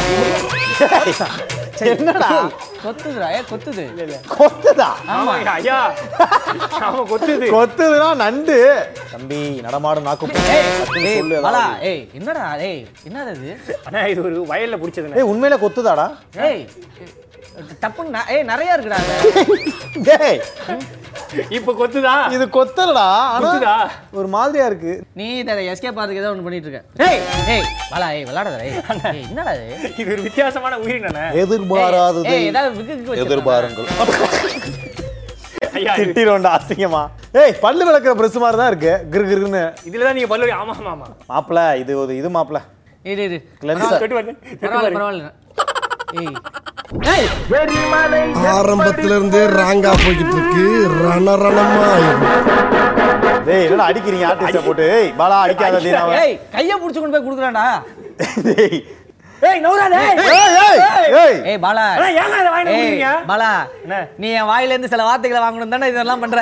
என்னடா? 1.92 2.28
கொத்துதுடா 2.84 3.28
ஏ 3.32 3.40
கொத்துது. 3.50 3.84
கொத்துதா? 4.34 4.88
ஆமா 5.08 5.34
ஐயா. 5.54 5.78
ஆமா 6.80 7.02
கொத்துது. 7.12 7.46
கொத்துதுன்னா 7.54 8.08
நண்டு. 8.16 8.58
தம்பி 9.12 9.40
நடமாடும் 9.60 10.02
நாக்கு 10.02 10.30
ஏய் 10.52 10.64
டக்குன்னு 10.80 11.40
ஏய் 11.90 12.02
என்னடா 12.14 12.44
ஏய் 12.70 12.82
என்னது 13.08 13.34
இது? 13.40 13.56
ஆனா 13.86 14.06
இது 14.06 14.22
ஒரு 14.22 14.46
வயல்ல 14.52 14.78
பிடிச்சதுண்ணே. 14.78 15.18
ஏய் 15.20 15.30
உண்மையில 15.32 15.58
கொத்துதாடா? 15.64 16.06
ஏய் 16.48 16.62
டப்புன்னு 17.54 18.12
ந- 18.12 18.28
ஏய் 18.28 18.42
நிறைய 18.42 18.76
இருக்குடா. 18.76 18.98
டேய். 20.02 20.40
இப்ப 21.48 21.72
கொத்துதா? 21.72 22.32
இது 22.32 22.46
கொத்தலடா 22.46 23.04
ஆனா 23.26 23.38
கொத்துதா? 23.44 23.74
ஒரு 24.12 24.28
மாதிரியா 24.28 24.66
இருக்கு. 24.66 24.92
நீ 25.12 25.36
இதை 25.36 25.68
எஸ்கேப் 25.68 25.98
ஆகிறதுக்கு 25.98 26.22
ஏதோ 26.22 26.30
ஒன்று 26.30 26.42
பண்ணிட்டு 26.42 26.70
இருக்க. 26.70 27.04
ஏய். 27.08 27.20
ஏய் 27.48 27.64
பாலா 27.92 28.10
ஏய் 28.10 28.24
விளையாடாத 28.24 28.62
ஏய். 28.64 29.22
என்னடா 29.22 29.52
இது? 29.52 29.92
இது 29.98 30.12
ஒரு 30.12 30.22
வித்தியாசமான 30.22 30.78
உயிரினண்ணே 30.78 31.24
எதிர்பாராதது. 31.34 32.26
ஏய் 32.26 32.44
ஏதாவது 32.44 32.82
விக்கு? 32.82 33.20
எதிர்பாருங்கள். 33.24 33.88
திட்டிரோண்டா 35.98 36.50
அசிங்கமா. 36.58 37.00
ஏய் 37.32 37.54
பல்லு 37.60 37.84
விளக்குற 37.88 38.14
பிரஸ் 38.14 38.36
மாதிரி 38.36 38.56
தான் 38.56 38.68
இருக்கு. 38.68 38.92
கிரு 39.12 39.24
கிருன்னு. 39.24 39.62
இதுலதான் 39.84 40.12
நீங்க 40.12 40.26
பல்லு 40.26 40.52
ஆமா 40.52 40.74
ஆமா 40.74 40.92
ஆமா. 40.94 41.08
மாப்பிள 41.28 41.76
இது 41.76 41.98
ஒரு 41.98 42.16
இது 42.16 42.30
இரு 43.04 43.22
இரு. 43.22 43.38
கிளென்சர் 43.62 44.02
பரவாயில்ல 44.02 44.94
பரவாயில்ல. 44.94 45.24
ஏய் 45.24 45.43
ஆரம்பத்துல 48.50 49.12
இருந்தே 49.12 49.42
ராங்கா 49.58 49.92
போய்கிட்டு 50.02 50.36
இருக்கு. 50.36 50.64
டேய் 53.46 53.64
என்னடா 53.66 53.86
அடிக்கிறீங்க 53.88 54.26
ஆர்டிஸ்ட 54.28 54.60
போட்டு? 54.66 54.84
ஏய் 54.96 55.08
பாலா 55.18 55.38
அடிக்காத 55.44 55.80
நீ 55.80 55.90
நான் 55.92 56.16
ஏய் 56.20 56.36
கையை 56.52 56.76
புடிச்சு 56.82 57.00
கொண்டு 57.00 57.16
போய் 57.16 57.26
குடுக்குறான்டா. 57.26 57.66
டேய். 58.48 58.78
ஏய் 59.42 59.60
நௌராதே 59.64 60.02
ஏய் 60.26 60.52
ஏய் 60.60 60.78
ஏய். 61.22 61.38
ஏய் 61.50 61.58
பாலா. 61.64 61.86
இதை 61.94 62.74
ஏய்? 62.76 63.24
பாலா? 63.30 63.50
நீ 64.22 64.28
என் 64.38 64.48
வாயில 64.50 64.74
இருந்து 64.74 64.92
சில 64.92 65.04
வார்த்தைகளை 65.08 65.40
வாங்கணும் 65.44 65.74
தானே 65.74 65.90
இதெல்லாம் 65.92 66.22
பண்ற? 66.24 66.40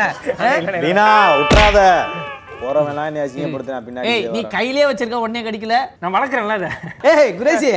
வீணா 0.85 1.07
விட்டுறாத 1.39 1.81
போறவன்லாம் 2.63 3.09
என்ன 3.11 3.23
அசிங்கப்படுத்தினா 3.25 3.81
பின்னாடி 3.87 4.11
ஏய் 4.13 4.25
நீ 4.35 4.41
கையிலே 4.55 4.85
வச்சிருக்க 4.89 5.23
உடனே 5.25 5.43
கடிக்கல? 5.45 5.77
நான் 6.03 6.15
வளர்க்குறேன்ல 6.17 6.57
இதை 6.61 6.71
ஏய் 7.13 7.33
குரேசி? 7.39 7.71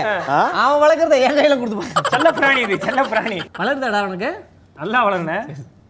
அவன் 0.60 0.82
வளர்க்கறத 0.84 1.18
என் 1.25 1.38
கையில 1.39 1.58
கொடுத்து 1.60 2.10
செல்ல 2.12 2.32
பிராணி 2.38 2.62
இது 2.65 2.77
செல்ல 2.86 3.04
பிராணி. 3.12 3.39
வளருதாடா 3.60 4.01
அவனுக்கு 4.04 4.32
நல்லா 4.75 5.01
வளர்னே 5.06 5.39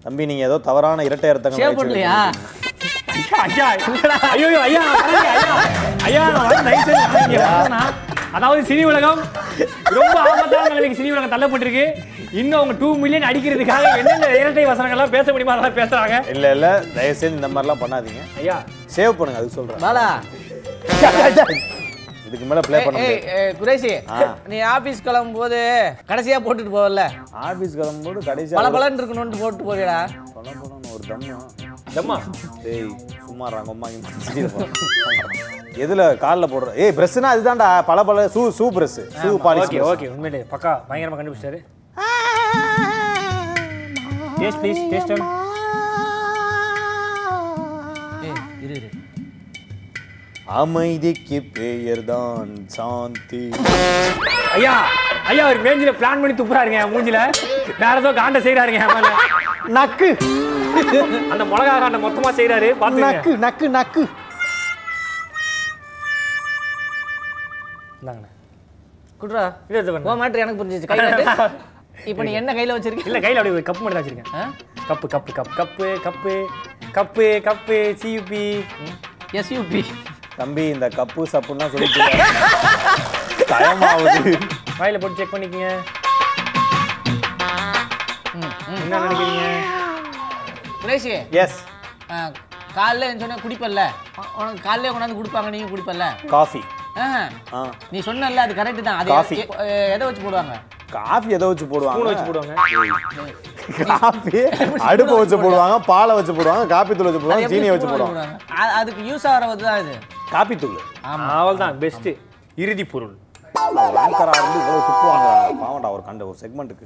தம்பி 0.05 0.23
நீங்க 0.29 0.43
ஏதோ 0.47 0.57
தவறான 0.65 1.05
இரட்டை 1.07 1.29
அர்த்தங்கள் 1.31 1.61
ஷேவ் 1.61 1.79
பண்ணலையா 1.79 2.17
ஐயா 3.45 3.67
ஐயோ 4.33 4.47
ஐயா. 4.61 4.81
ஐயா 6.05 6.23
நான். 7.67 7.93
அதாவது 8.37 8.61
சினி 8.69 8.83
உலகம் 8.91 9.19
ரொம்ப 9.97 10.15
ஆபத்தான 10.29 10.93
சினி 10.99 11.09
உலகம் 11.13 11.33
தள்ளப்பட்டிருக்கு. 11.33 11.85
இன்னும் 12.39 12.57
அவங்க 12.59 12.73
டூ 12.81 12.87
மில்லியன் 13.03 13.27
அடிக்கிறதுக்காக 13.29 13.91
என்னென்ன 14.01 14.29
இரட்டை 14.41 14.65
வசனங்கள்லாம் 14.71 15.13
பேச 15.15 15.25
முடியுமா 15.31 15.53
அதெல்லாம் 15.55 15.77
பேசுறாங்க. 15.81 16.15
இல்ல 16.33 16.51
இல்ல. 16.55 16.67
தயவு 16.95 17.17
செய்து 17.19 17.37
இந்த 17.39 17.49
மாதிரிலாம் 17.55 17.83
பண்ணாதீங்க. 17.83 18.23
ஐயா. 18.41 18.57
சேவ் 18.95 19.17
பண்ணுங்க 19.19 19.39
அதுக்கு 19.41 19.57
சொல்றேன். 19.59 19.81
பாலா 19.85 20.07
இதுக்கு 22.27 22.45
மேல 22.49 22.61
ப்ளே 22.67 22.77
பண்ண 22.85 23.01
குரேஷி. 23.59 23.91
நீ 24.51 24.57
ஆபீஸ் 24.75 25.03
கிளம்பும் 25.07 25.37
போது 25.41 25.59
கடைசியா 26.09 26.37
போட்டுட்டு 26.45 26.73
போவல 26.77 27.03
ஆபீஸ் 27.49 27.77
கிளம்பும்போது 27.79 28.25
கடைசி 28.29 28.57
பல 28.59 28.69
பலன்னு 28.75 29.01
இருக்கணும்னு 29.01 29.41
போட்டு 29.43 29.67
போவியடா 29.69 29.99
பலபலன்னு 30.37 30.91
ஒரு 30.95 31.03
தம்மா. 31.11 31.37
தம்மா? 31.97 32.17
டேய் 32.63 32.89
சும்மா 33.27 33.47
அம்மா 33.73 33.87
எதுல 35.83 36.03
கால்ல 36.21 36.45
போடுற 36.47 36.69
ஏய் 36.83 36.93
பிரஸ்னா 36.97 37.31
அதுதான்டா 37.33 37.69
பல 37.89 37.99
பல 38.09 38.27
shoe 38.35 38.43
shoe 38.57 38.65
brush 38.75 38.99
shoe 39.17 39.29
polish 39.45 39.65
okay 39.67 39.81
okay 39.89 40.07
உண்மையிலே 40.13 40.41
பக்கா 40.53 40.71
பயங்கரமா 40.89 41.17
கண்டுபிடிச்சாரு 41.19 41.59
டேஸ்ட் 44.39 44.61
ப்ளீஸ் 44.61 44.81
டேஸ்ட் 44.91 45.11
ஏய் 48.25 48.39
இரு 48.65 48.75
இரு. 48.79 48.89
அமைதிக்கு 50.55 51.37
பெயர்தான் 51.55 52.51
சாந்தி. 52.75 53.43
ஐயா 54.55 54.73
ஐயா 55.31 55.43
அவர் 55.45 55.61
மேஞ்சில 55.65 55.93
பிளான் 55.99 56.21
பண்ணி 56.21 56.35
துப்புறாருங்க 56.39 56.81
மூஞ்சில. 56.91 57.19
வேற 57.81 57.95
ஏதோ 58.01 58.11
காண்ட 58.19 58.39
செய்யறாருங்க 58.45 58.81
நக்கு. 59.77 60.09
அந்த 61.31 61.43
மிளகா 61.51 61.75
காண்ட 61.83 61.99
மொத்தமா 62.05 62.31
செய்யறாரு 62.39 62.69
பாத்துங்க 62.81 63.07
நக்கு 63.07 63.33
நக்கு 63.45 63.67
நக்கு. 63.77 64.03
குட்ரா 69.25 69.45
இல்ல 69.69 69.79
இது 69.79 69.93
பண்ணு. 69.93 70.09
உன் 70.09 70.21
மேட்ரு 70.21 70.43
எனக்கு 70.43 70.61
புரிஞ்சிச்சு 70.61 70.91
கையில 70.91 71.09
இப்போ 72.09 72.21
நீ 72.23 72.31
என்ன 72.37 72.53
கையில 72.55 72.73
வச்சிருக்க? 72.75 73.07
இல்ல 73.09 73.19
கையில 73.19 73.39
அப்படியே 73.39 73.55
ஒரு 73.55 73.65
கப் 73.67 73.77
மட்டும் 73.77 73.97
தான் 73.97 74.03
வச்சிருக்கேன்? 74.03 74.49
Cup 74.89 75.07
cup 75.13 75.31
cup 75.37 75.53
cup 75.57 75.87
cup 76.05 76.33
cup 76.93 77.27
cup 77.45 77.77
C U P 78.01 78.41
S U P 79.39 79.81
தம்பி 80.35 80.65
இந்த 80.73 80.87
கப்பு 80.97 81.21
சப்புன்னா 81.33 81.67
சொல்லிட்டு 81.73 82.01
தயமாவுது 83.51 84.33
வாயில 84.79 84.99
போட்டு 84.99 85.19
செக் 85.19 85.33
பண்ணிக்கங்க. 85.33 85.69
என்ன 88.77 88.97
நினைக்கிறீங்க? 88.97 89.43
குரேஷி 90.81 91.13
எஸ் 91.43 91.57
ஆ, 92.11 92.15
காலைல 92.75 93.11
சொன்ன 93.21 93.37
குடிப்பல்ல. 93.43 93.81
உனக்கு 94.39 94.61
காலையில 94.63 94.91
கொண்டாந்து 94.91 95.19
கொடுப்பாங்க 95.19 95.49
நீங்க 95.49 95.69
குடிப்பல்ல. 95.71 96.05
காஃபி. 96.29 96.61
நீ 97.91 97.99
சொன்னல 98.07 98.41
அது 98.45 98.53
கரெக்ட் 98.59 98.81
தான். 98.87 98.99
அது 98.99 99.09
எதை 99.95 100.03
வச்சு 100.07 100.21
போடுவாங்க? 100.25 100.53
காஃபி 100.95 101.29
எதை 101.37 101.45
வச்சு 101.49 101.63
ஸ்பூன் 101.63 101.73
போடுவாங்க 101.73 102.09
வச்சு 102.09 102.25
போடுவாங்க. 102.27 102.53
காஃபி 103.91 104.41
அடுப்பை 104.89 105.15
வச்சு 105.15 105.37
போடுவாங்க 105.43 105.77
பாலை 105.89 106.13
வச்சு 106.19 106.35
போடுவாங்க 106.37 106.63
காப்பி 106.73 106.93
தூள் 106.93 107.09
வச்சு 107.09 107.21
போடுவாங்க 107.23 107.49
சீனியை 107.53 107.73
வச்சு 107.75 107.89
போடுவாங்க. 107.91 108.23
அதுக்கு 108.79 109.03
யூஸ் 109.09 109.27
ஆகிறது 109.31 109.65
தான் 109.67 109.81
இது. 109.83 109.95
காப்பி 110.33 110.57
தூள் 110.63 110.77
அவள் 111.35 111.61
தான் 111.63 111.75
பெஸ்ட் 111.83 112.09
இறுதி 112.57 112.85
பொருள். 112.93 113.13
ஆங்கரா 114.01 114.33
இருந்து 114.35 114.57
இவ்வளவு 114.61 114.81
துப்பு 114.87 115.05
வாங்குறாங்க 115.09 115.59
பாவண்டா 115.63 115.89
ஒரு 115.95 116.03
கண்ட 116.07 116.23
ஒரு 116.29 116.37
செக்மெண்ட்டுக்கு 116.41 116.85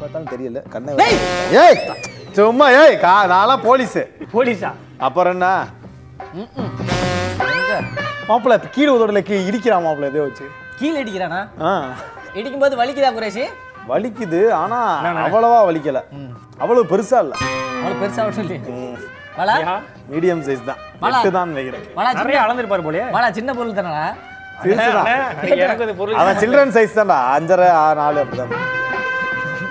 பார்த்தாலும் 0.00 0.30
தெரியல 0.32 0.60
கண்ணை 0.72 0.92
ஏய்! 1.60 1.78
சும்மா 2.36 2.66
ஏய் 2.80 2.96
கா 3.04 3.12
நான்லாம் 3.32 3.64
போலீஸ். 3.66 4.00
போலீஸா? 4.34 4.70
அப்புறம் 5.06 5.34
என்ன? 5.36 5.48
மாப்பிள்ள 8.28 8.56
கீழே 8.74 8.90
உதடல 8.96 9.20
கீ 9.28 9.36
இடிக்கிறான் 9.48 9.84
மாப்பிள்ள 9.84 10.10
எதையோ 10.10 10.24
வச்சு. 10.26 10.44
கீழே 10.80 10.96
அடிக்கிறானா 11.02 11.40
ஆ. 11.62 11.72
இடிக்கும்போது 12.38 12.74
வலிக்குதா 12.80 13.10
குரேஷி? 13.16 13.44
வலிக்குது 13.90 14.40
ஆனா 14.60 14.78
அவ்வளவா 15.24 15.60
வலிக்கல. 15.68 16.00
அவ்வளவு 16.62 16.84
பெருசா 16.92 17.18
இல்ல. 17.24 17.34
அவளுக்கு 17.78 18.02
பெருசா 18.04 18.24
சொல்லி 18.38 18.56
வாடா 19.38 19.52
ஐயா, 19.56 19.74
மீடியம் 20.10 20.42
சைஸ் 20.46 20.66
தான். 20.66 20.80
எட்டு 21.08 21.30
தான் 21.36 21.50
நினைக்கிறேன் 21.52 21.84
வாடா 21.98 22.10
நிறைய 22.18 22.38
அளந்திருப்பாரு 22.44 22.82
போலயே. 22.86 23.04
வாடா 23.14 23.28
சின்ன 23.38 23.50
பொருள் 23.58 23.78
தானடா? 23.78 24.04
பெருசு 24.62 24.88
தான். 24.88 25.06
அண்ணே, 25.06 25.56
எனக்கு 25.62 25.84
இந்த 25.86 25.94
பொருள் 26.00 26.18
அவன் 26.22 26.40
சில்ட்ரன் 26.42 26.74
சைஸ் 26.76 26.98
தான்டா. 26.98 27.18
அஞ்சரை 27.36 27.68
ஆறு, 27.78 27.96
நாலு 28.02 28.20
அப்படிதான். 28.22 28.52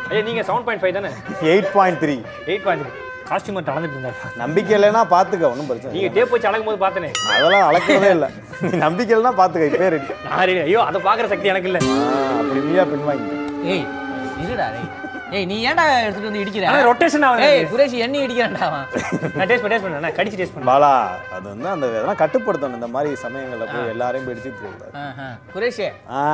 ஐயா 0.09 0.21
நீங்க 0.29 0.41
செவன் 0.47 0.65
பாயிண்ட் 0.67 0.83
ஃபைவ் 0.83 0.95
தானே? 0.97 1.11
Eight 1.51 1.69
point 1.75 1.99
three 2.03 2.15
eight 2.47 2.65
point 2.65 2.87
customer 3.31 3.71
அளந்துட்டு 3.73 3.97
இருந்தாரு. 3.97 4.17
நம்பிக்கை 4.41 4.73
இல்லைன்னா 4.77 5.01
பாத்துக்க 5.11 5.51
ஒன்றும் 5.51 5.69
பிரச்சனை 5.69 5.91
நீங்க 5.91 6.03
இல்லை. 6.03 6.15
டேப் 6.17 6.33
வச்சு 6.33 6.49
அளக்கும் 6.49 6.69
போது 6.69 6.83
பார்த்தனே 6.83 7.09
அதெல்லாம் 7.33 7.67
அளக்கிறதே 7.69 8.09
இல்லை. 8.15 8.29
நீ 8.63 8.77
நம்பிக்கை 8.83 9.13
இல்லைன்னா 9.13 9.35
பாத்துக்க 9.39 9.69
இப்பே 9.71 9.89
ரெடி 9.93 10.09
நான். 10.25 10.63
ஐயோ 10.65 10.81
அதை 10.87 11.01
பாக்குற 11.05 11.27
சக்தி 11.31 11.51
எனக்கு 11.53 11.69
இல்ல. 11.71 11.79
அப்படி 12.39 12.61
நீயா 12.67 12.85
பின்வாங்கி 12.91 13.29
ஏய் 13.73 13.85
இருடா 14.43 14.67
டேய். 14.75 14.89
ஏய் 15.37 15.45
நீ 15.49 15.57
ஏன்டா 15.67 15.83
எடுத்துட்டு 15.97 16.29
வந்து 16.29 16.41
இடிக்கிற? 16.41 16.71
ரொட்டேஷன் 16.87 17.25
ஆகுது 17.27 17.43
ஏய் 17.49 17.61
குரேஷி 17.71 17.97
எண்ணி 18.05 18.19
இடிக்கிறான்டா 18.23 18.63
அவன். 18.69 18.87
நான் 19.35 19.47
டேஸ்ட் 19.49 19.63
பண்ணி 19.63 19.73
டேஸ்ட் 19.73 19.85
பண்ணேன் 19.85 20.05
நான் 20.05 20.17
கடிச்சு 20.17 20.39
டேஸ்ட் 20.39 20.55
பண்ணேன் 20.55 20.71
பாலா 20.71 20.93
அது 21.35 21.45
வந்து 21.51 21.69
அந்த 21.73 21.85
இதெல்லாம் 21.91 22.21
கட்டுப்படுத்தணும். 22.23 22.79
இந்த 22.79 22.89
மாதிரி 22.95 23.11
சமயங்கள்ல 23.23 23.67
போய் 23.71 23.93
எல்லாரையும் 23.93 24.25
போய் 24.27 24.35
இடிச்சுட்டு. 24.35 24.89
ஆஹா. 25.03 25.27
குரேஷி 25.55 25.87
ஆ. 26.17 26.25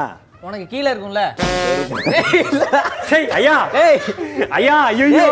உனக்கு 0.47 0.65
கீழே 0.67 0.89
இருக்கும்ல. 0.93 1.21
ஐயா. 3.37 3.55
ஏய். 3.83 3.99
ஐயா 4.57 4.75
ஐயோ. 4.89 5.27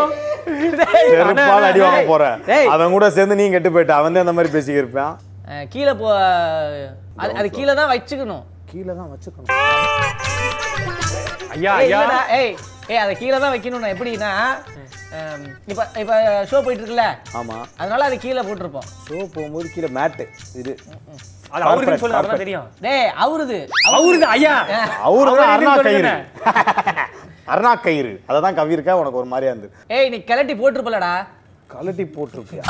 செருப்பால் 1.12 1.68
அடி 1.68 1.80
வாங்க 1.84 2.02
போற 2.10 2.24
டேய். 2.48 2.68
அவன் 2.74 2.94
கூட 2.96 3.06
சேர்ந்து 3.16 3.38
நீ 3.40 3.46
கெட்டு 3.54 3.70
போயிட்ட. 3.76 3.94
அவன் 4.00 4.16
தான் 4.16 4.26
அந்த 4.26 4.36
மாதிரி 4.38 4.54
பேசிக்க 4.56 4.84
இருப்பான் 4.84 5.14
கீழே 5.74 5.94
போ 6.00 6.08
அது 7.22 7.32
அது 7.40 7.48
கீழே 7.58 7.74
தான் 7.80 7.92
வச்சுக்கணும். 7.92 8.44
கீழே 8.72 8.94
தான் 9.00 9.10
வச்சுக்கணும். 9.12 9.52
ஐயா 11.56 11.74
ஏய், 11.76 11.86
ஐயா. 11.88 12.00
ஏய் 12.38 12.54
ஏய் 12.92 13.02
அதை 13.04 13.14
கீழே 13.20 13.38
தான் 13.38 13.54
வைக்கணும்னா 13.54 13.92
எப்படின்னா 13.94 14.32
இப்ப 15.72 15.82
இப்ப 16.02 16.14
ஷோ 16.50 16.58
போயிட்டு 16.66 16.82
இருக்குல்ல 16.82 17.06
ஆமா. 17.40 17.58
அதனால 17.80 18.02
அது 18.10 18.16
கீழே 18.26 18.42
போட்டிருப்போம். 18.48 18.88
ஷோ 19.08 19.18
போகும்போது 19.36 19.68
கீழே 19.76 19.90
மேட்டு 19.98 20.26
இது. 20.62 20.74
அது 21.54 21.64
அவருக்கு 21.66 22.02
சொல்லுங்க 22.02 22.22
அதான் 22.24 22.44
தெரியும். 22.44 22.68
டேய் 22.86 23.10
அவருது. 23.26 23.58
அவருக்கு 23.92 24.28
ஐயா. 24.36 24.56
அவரு 25.08 25.30
அவர் 25.34 25.54
அருணா 25.54 25.76
கயிறு. 25.88 26.16
அருணா 27.54 27.72
கயிறு 27.86 28.14
அதை 28.28 28.38
தான் 28.46 28.58
கவி 28.60 28.76
இருக்கா 28.78 28.94
உனக்கு 29.02 29.20
ஒரு 29.22 29.30
மாதிரியா 29.34 29.52
இருந்து 29.54 29.70
ஏய் 29.96 30.10
நீ 30.14 30.18
கழட்டி 30.30 30.54
போட்டிருப்பலடா. 30.62 31.14
கழட்டி 31.74 32.06
போட்டிருப்பியா? 32.16 32.64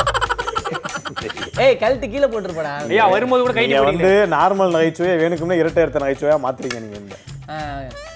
ஏய் 1.63 1.77
கழட்டி 1.83 2.07
கீழே 2.13 2.27
போட்டிருப்படா. 2.33 2.73
ஐயா 2.93 3.05
வரும்போது 3.13 3.41
கூட 3.43 3.53
கை 3.57 3.65
நீங்க 3.67 3.83
வந்து 3.89 4.11
நார்மல் 4.35 4.75
நகைச்சுவையை 4.75 5.15
வேணுக்குமே 5.21 5.59
இரட்டை 5.61 5.83
எடுத்த 5.85 6.03
நகைச்சுவையா 6.03 6.38
மாத்துறீங்க 6.45 6.79
நீங்க 6.85 6.97
இந்த. 7.03 7.15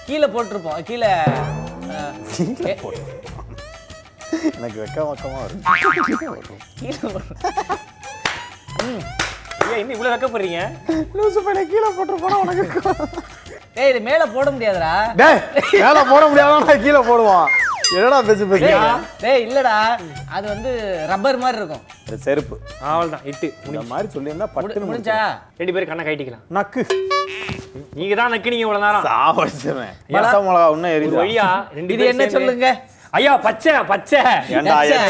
கீழே 0.08 0.28
போட்டிருப்போம் 0.34 0.86
கீழே. 0.90 1.10
எனக்கு 4.56 4.78
வெக்க 4.82 4.98
வக்கமா 5.10 5.38
வரும். 5.44 5.62
கீழே 9.60 9.78
இன்னும் 9.80 9.94
இவ்வளவு 9.96 10.12
வைக்கப்படுறீங்க? 10.12 10.60
லூசு 11.16 11.40
பையனை 11.46 11.62
கீழே 11.72 11.88
போட்டு 11.96 12.20
போனா 12.24 12.36
உனக்கு. 12.44 12.66
ஏய் 13.80 13.90
இது 13.92 14.00
மேல 14.08 14.22
போட 14.36 14.46
முடியாதுடா. 14.54 14.94
டேய் 15.20 15.40
மேல 15.82 15.98
போட 16.12 16.22
முடியாத 16.30 16.76
கீழே 16.84 17.00
போடுவான். 17.08 17.50
என்னடா 17.96 18.18
பேசி 18.26 18.44
பேசுறியா 18.50 18.80
டேய் 19.22 19.44
இல்லடா. 19.46 19.76
அது 20.36 20.46
வந்து 20.52 20.70
ரப்பர் 21.10 21.40
மாதிரி 21.44 21.58
இருக்கும். 21.60 21.84
செருப்பு. 22.26 22.56
அவ்வளவுதான் 22.88 23.24
இட்டு. 23.30 23.48
இந்த 23.68 23.82
மாதிரி 23.92 24.08
சொல்லியிருந்தா 24.14 24.48
பட்டுன்னு 24.56 24.88
முடிஞ்சா? 24.90 25.18
ரெண்டு 25.60 25.74
பேரும் 25.74 25.90
கண்ணை 25.90 26.04
கட்டிக்கலாம் 26.08 26.44
நக்கு. 26.58 26.82
நீங்க 27.98 28.14
தான் 28.20 28.32
நக்கினீங்க 28.34 28.66
இவ்வளவு 28.66 28.84
நேரம். 28.86 29.06
சாவடிச்சிருவேன். 29.10 29.96
பச்சை 30.16 30.38
மிளகா 30.46 30.68
இன்னும் 30.76 30.94
எரியுது 30.96 31.20
வழியா 31.22 31.48
ரெண்டு 31.78 31.94
இது 31.96 32.10
என்ன 32.12 32.28
சொல்லுங்க? 32.36 32.68
ஐயா 33.10 33.36
பச்சை 33.36 33.72
பச்சை. 33.72 34.20
நினைச்சேன். 34.50 35.08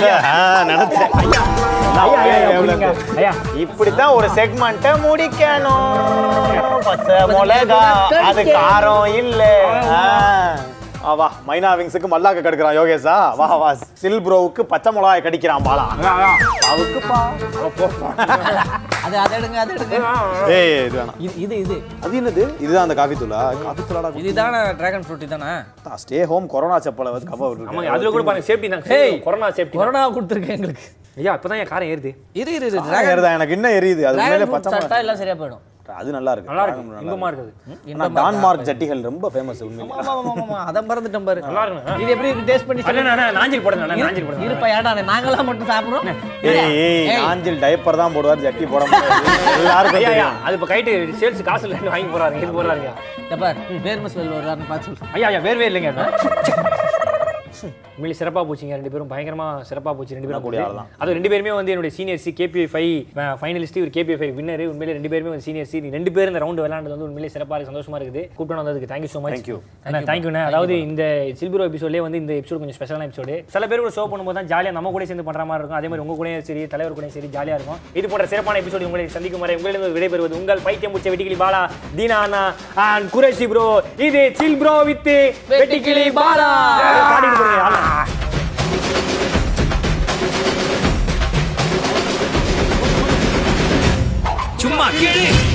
இப்படித்தான் 3.56 4.08
ஒரு 4.08 4.28
செக்மெண்ட்டை 4.28 4.92
முடிக்கணும். 5.06 6.82
பச்சை 6.84 7.16
மிளகா 7.24 7.82
அது 8.28 8.42
காரம் 8.44 9.06
இல்ல. 9.14 9.42
வா. 11.20 11.26
மைனா 11.48 11.68
விங்ஸுக்கு 11.78 12.08
மல்லாக்க 12.12 12.40
கடுக்கிறான் 12.44 12.76
யோகேஷா. 12.78 13.14
வா 13.38 13.46
வா. 13.62 13.68
சில் 14.00 14.20
ப்ரோவுக்கு 14.26 14.62
பச்சை 14.72 14.90
மிளகாய் 14.96 15.22
கடிக்கிறான் 15.26 15.64
பாலா. 15.68 15.84
அவுக்குப்பா 16.72 17.18
அது 19.06 19.16
அதை 19.22 19.34
எடுங்க 19.38 19.58
அதை 19.62 19.72
எடுங்க. 19.76 19.96
ஏய் 20.56 20.72
இது 20.88 20.96
வேணாம். 20.98 21.18
இது 21.26 21.32
இது 21.44 21.54
இது. 21.64 21.76
அது 22.04 22.18
என்னது? 22.20 22.42
இதுதான் 22.64 22.84
அந்த 22.86 22.96
காஃபி 23.00 23.16
தூளா? 23.22 23.40
காஃபி 23.64 23.84
தூளாடா 23.88 24.10
இதுதானே 24.22 24.60
டிராகன் 24.80 25.06
ஃப்ரூட் 25.06 25.24
தானே? 25.34 25.52
ஸ்டே 26.02 26.20
ஹோம் 26.32 26.48
கொரோனா 26.54 26.78
செப்பலை 26.86 27.12
வந்து 27.16 27.30
கவர் 27.32 27.64
ஆமாங்க 27.70 27.94
அதுல 27.96 28.10
கூட 28.16 28.24
பாருங்க 28.28 28.46
சேஃப்டி 28.50 28.70
தான். 28.74 28.84
ஏய். 29.00 29.16
கொரோனா 29.28 29.50
சேஃப்டி 29.58 29.80
கொரோனா 29.82 30.02
கொடுத்துருக்கேன் 30.18 30.56
எங்களுக்கு. 30.58 30.86
ஐயா 31.20 31.32
இப்பதான் 31.38 31.60
என் 31.62 31.72
காரம் 31.72 31.90
ஏறுது. 31.94 32.10
இரு 32.42 32.52
இரு 32.58 32.66
இரு. 32.70 32.78
டிராகன் 32.88 33.16
டிராகன் 33.20 33.38
எனக்கு 33.38 33.56
இன்னும் 33.58 33.76
எரியுது 33.80 34.04
அது 34.10 34.18
மேலே 34.32 34.46
பச்சை 34.54 34.72
மிளகாய் 34.76 35.04
எல்லாம் 35.06 35.20
சரியா 35.22 35.36
போயிடும். 35.42 35.64
அது 36.00 36.08
நல்லா 36.16 36.32
இருக்கு. 36.34 36.50
நல்லா 36.50 36.64
இருக்கு. 36.66 36.82
இன்பமா 37.04 37.28
இருக்குது. 37.30 37.52
ஆனா 37.94 38.06
டான்மார்க் 38.18 38.64
ஜட்டிகள் 38.68 39.00
ரொம்ப 39.08 39.30
ஃபேமஸ் 39.34 39.60
உண்மையிலே. 39.66 39.96
ஆமா 40.02 40.14
ஆமா 40.42 40.58
அதான் 40.68 40.88
மறந்துட்டேன் 40.90 41.26
பாரு. 41.28 41.40
நல்லா 41.48 41.62
இருக்குண்ணா. 41.66 41.96
இது 42.02 42.10
எப்படி 42.14 42.28
இருக்கு? 42.30 42.46
டேஸ்ட் 42.50 42.68
பண்ணி 42.68 42.84
அண்ணா, 42.92 43.12
அண்ணா, 43.14 43.26
நாஞ்சில் 43.40 43.64
போடுங்க 43.66 43.84
அண்ணா, 43.86 43.98
நாஞ்சில் 44.06 44.26
போடுங்க. 44.28 44.46
இருப்பா 44.48 44.68
ஏடா 44.76 44.92
நாங்களாம் 45.12 45.48
மட்டும் 45.50 45.70
சாப்பிடுறோம்? 45.72 46.08
ஏய் 46.52 47.22
நாஞ்சில் 47.26 47.60
டைப்பர் 47.64 48.00
தான் 48.02 48.14
போடுவார் 48.16 48.44
ஜட்டி 48.46 48.66
போட 48.74 48.82
முடியாது 48.90 49.18
எல்லாருக்கும் 49.62 50.10
ஐயா 50.14 50.28
அது 50.46 50.56
இப்ப 50.58 50.68
கைட்டு 50.72 50.92
சேல்ஸ் 51.22 51.46
காசு 51.50 51.66
இல்லை 51.68 51.80
வாங்கி 51.94 52.10
போறாங்க 52.16 52.42
இது 52.44 52.52
போறாங்க 52.58 52.88
இந்த 53.24 53.36
பார் 53.42 53.58
வேர்ம 53.86 54.08
ஸ்மெல் 54.14 54.32
வருதான்னு 54.36 54.68
பார்த்து 54.70 55.10
ஐயா 55.16 55.26
ஐயா 55.32 55.40
வேர்வே 55.48 55.66
இல்லைங்க. 55.70 55.90
உண்மையிலே 57.68 58.16
சிறப்பா 58.20 58.42
போச்சுங்க. 58.48 58.74
ரெண்டு 58.80 58.92
பேரும் 58.94 59.10
பயங்கரமா 59.12 59.46
சிறப்பா 59.70 59.90
போச்சு 59.98 60.16
ரெண்டு 60.16 60.28
பேரும். 60.30 60.44
கூடிய 60.46 60.60
போச்சு. 60.60 60.70
ஆள் 60.74 60.80
தான். 60.80 60.90
அது 61.02 61.16
ரெண்டு 61.18 61.30
பேருமே 61.32 61.52
வந்து 61.58 61.72
என்னுடைய 61.74 61.92
சீனியர் 61.98 62.20
சி 62.24 62.32
கேபிஐ 62.40 62.66
ஃபைவ் 62.74 62.92
ஃபைனலிஸ்ட் 63.42 63.78
ஒரு 63.84 63.92
கேபிஐ 63.96 64.18
ஃபைவ் 64.20 64.32
வின்னர் 64.38 64.64
உண்மையிலே 64.72 64.94
ரெண்டு 64.98 65.12
பேருமே 65.14 65.30
வந்து 65.34 65.46
சீனியர் 65.48 65.68
சி 65.72 65.80
ரெண்டு 65.96 66.12
பேரும் 66.16 66.32
இந்த 66.34 66.42
ரவுண்ட் 66.44 66.62
விளையாண்டது 66.64 66.94
வந்து 66.96 67.06
உண்மையிலே 67.08 67.32
சிறப்பா 67.36 67.54
இருக்கு. 67.56 67.70
சந்தோஷமா 67.72 67.98
இருக்குது. 68.00 68.22
கூப்பிட்டு 68.38 68.60
வந்ததுக்கு 68.62 68.90
thank you 68.92 69.12
so 69.14 69.22
much 69.24 69.34
Thank 69.36 69.50
you. 69.52 69.58
அண்ணா 69.86 70.00
தேங்க்யூண்ணே 70.10 70.42
அதாவது 70.50 70.74
இந்த 70.88 71.02
சில்புரோ 71.40 71.66
எபிசோட்லேயே 71.70 72.02
வந்து 72.06 72.20
இந்த 72.22 72.32
எபிசோட் 72.40 72.60
கொஞ்சம் 72.62 72.78
ஸ்பெஷலான 72.78 73.06
எபிசோடு 73.08 73.34
சில 73.54 73.66
பேர் 73.70 73.84
ஒரு 73.86 73.94
ஷோ 73.98 74.04
பண்ணும்போது 74.12 74.38
தான் 74.40 74.50
ஜாலியாக 74.52 74.76
நம்ம 74.78 74.92
கூட 74.96 75.04
சேர்ந்து 75.10 75.26
பண்ற 75.28 75.44
மாதிரி 75.50 75.62
இருக்கும். 75.62 75.80
அதே 75.80 75.88
மாதிரி 75.90 76.04
உங்க 76.04 76.16
கூடயும் 76.20 76.46
சரி 76.48 76.62
தலைவர் 76.74 76.96
கூடயும் 76.96 77.16
சரி 77.16 77.30
ஜாலியா 77.36 77.56
இருக்கும். 77.58 77.80
இது 78.00 78.10
போன்ற 78.12 78.26
சிறப்பான 78.32 78.60
எபிசோடு 78.62 78.88
உங்களை 78.88 79.06
சந்திக்கும் 79.16 79.44
வரை 79.46 79.56
உங்களிடம் 79.60 79.96
விடைபெறுவது 79.98 80.38
உங்கள் 80.40 80.64
பைத்தியம் 80.66 80.92
முடிச்ச 80.94 81.12
வெட்டிக்கிளி 81.14 81.40
பாலா 81.44 81.62
தீனா 81.98 82.18
அண்ணா 82.26 82.42
அண்ட் 82.86 83.08
குரேஷி 83.16 83.48
ப்ரோ 83.52 83.66
இது 84.08 84.22
chill 84.40 84.58
bro 84.62 84.74
with 84.90 85.10
Vettikili 85.54 86.06
Bala. 86.20 86.50
பாடிட்டு 87.52 87.62
போறீங்க 87.62 87.62
ஆளா. 87.66 87.80
சும்மா 94.56 94.86
கேளு 94.92 95.26
நான் 95.26 95.49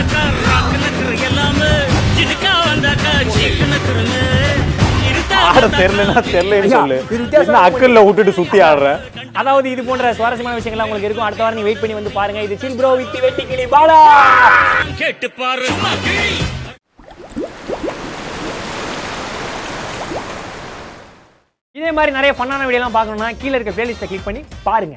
ரகட 0.00 0.18
விட்டாக்கா 0.18 0.22
ராக்கு 0.48 0.76
நக்குற 0.84 1.12
எல்லாமே 1.28 1.70
சிடுக்கா 2.16 2.52
வந்தாக்கா 2.66 3.12
சீக்கு 3.36 3.66
நக்குறங்க 3.72 4.16
ஆட 5.48 5.66
தெரியலன்னா 5.76 6.20
தெரியலன்னு 6.26 6.70
சொல்லு. 6.72 6.96
என்ன 7.40 7.60
அக்கல்ல 7.66 8.00
விட்டுட்டு 8.06 8.32
சுத்தி 8.38 8.58
ஆடுற? 8.68 8.88
அதாவது 9.40 9.66
இது 9.74 9.82
போன்ற 9.88 10.12
சுவாரஸ்யமான 10.18 10.58
விஷயங்கள் 10.58 10.84
உங்களுக்கு 10.86 11.08
இருக்கும். 11.08 11.26
அடுத்த 11.28 11.44
வாரம் 11.44 11.58
நீ 11.58 11.66
வெயிட் 11.68 11.82
பண்ணி 11.82 11.98
வந்து 11.98 12.16
பாருங்க. 12.18 12.42
இது 12.48 12.60
chill 12.64 12.76
bro 12.80 12.90
with 13.00 13.18
Vettikili 13.26 13.66
Bala! 13.74 13.98
கேட்டு 15.00 15.28
பாரு. 15.40 15.68
இதே 21.76 21.90
மாதிரி 21.96 22.12
நிறைய 22.16 22.32
ஃபன்னான 22.38 22.64
வீடியோலாம் 22.68 22.96
பார்க்கணும்னா 22.96 23.30
கீழே 23.42 23.54
இருக்க 23.56 23.72
பிளேலிஸ்ட்டை 23.76 24.08
கிளிக் 24.10 24.28
பண்ணி 24.28 24.40
பாருங்க. 24.68 24.96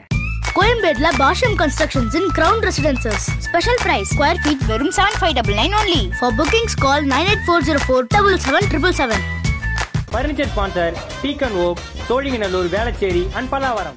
கோயம்பேட்ல 0.54 1.08
Bashyam 1.18 1.56
constructions 1.60 2.16
in 2.16 2.28
ground 2.34 2.66
residences 2.68 3.24
special 3.46 3.80
price 3.82 4.10
square 4.13 4.42
feet 4.42 4.66
வெறும் 4.70 4.94
seven 4.98 5.18
five 5.20 5.34
double 5.34 5.56
nine 5.56 5.76
only 5.80 6.02
for 6.18 6.34
bookings 6.39 6.78
call 6.84 7.06
nine 7.13 7.28
eight 7.28 7.46
four 7.46 7.66
zero 7.68 7.82
four 7.86 8.06
double 8.13 8.38
seven 8.46 8.68
triple 8.72 8.94
seven 8.94 9.24
furniture 10.12 10.50
sponsor 10.50 10.94
Beacon 11.22 11.58
oak 11.63 11.80
Sholinganallur 12.08 12.70
Velachery 12.74 13.24
and 13.34 13.50
Pallavaram 13.50 13.92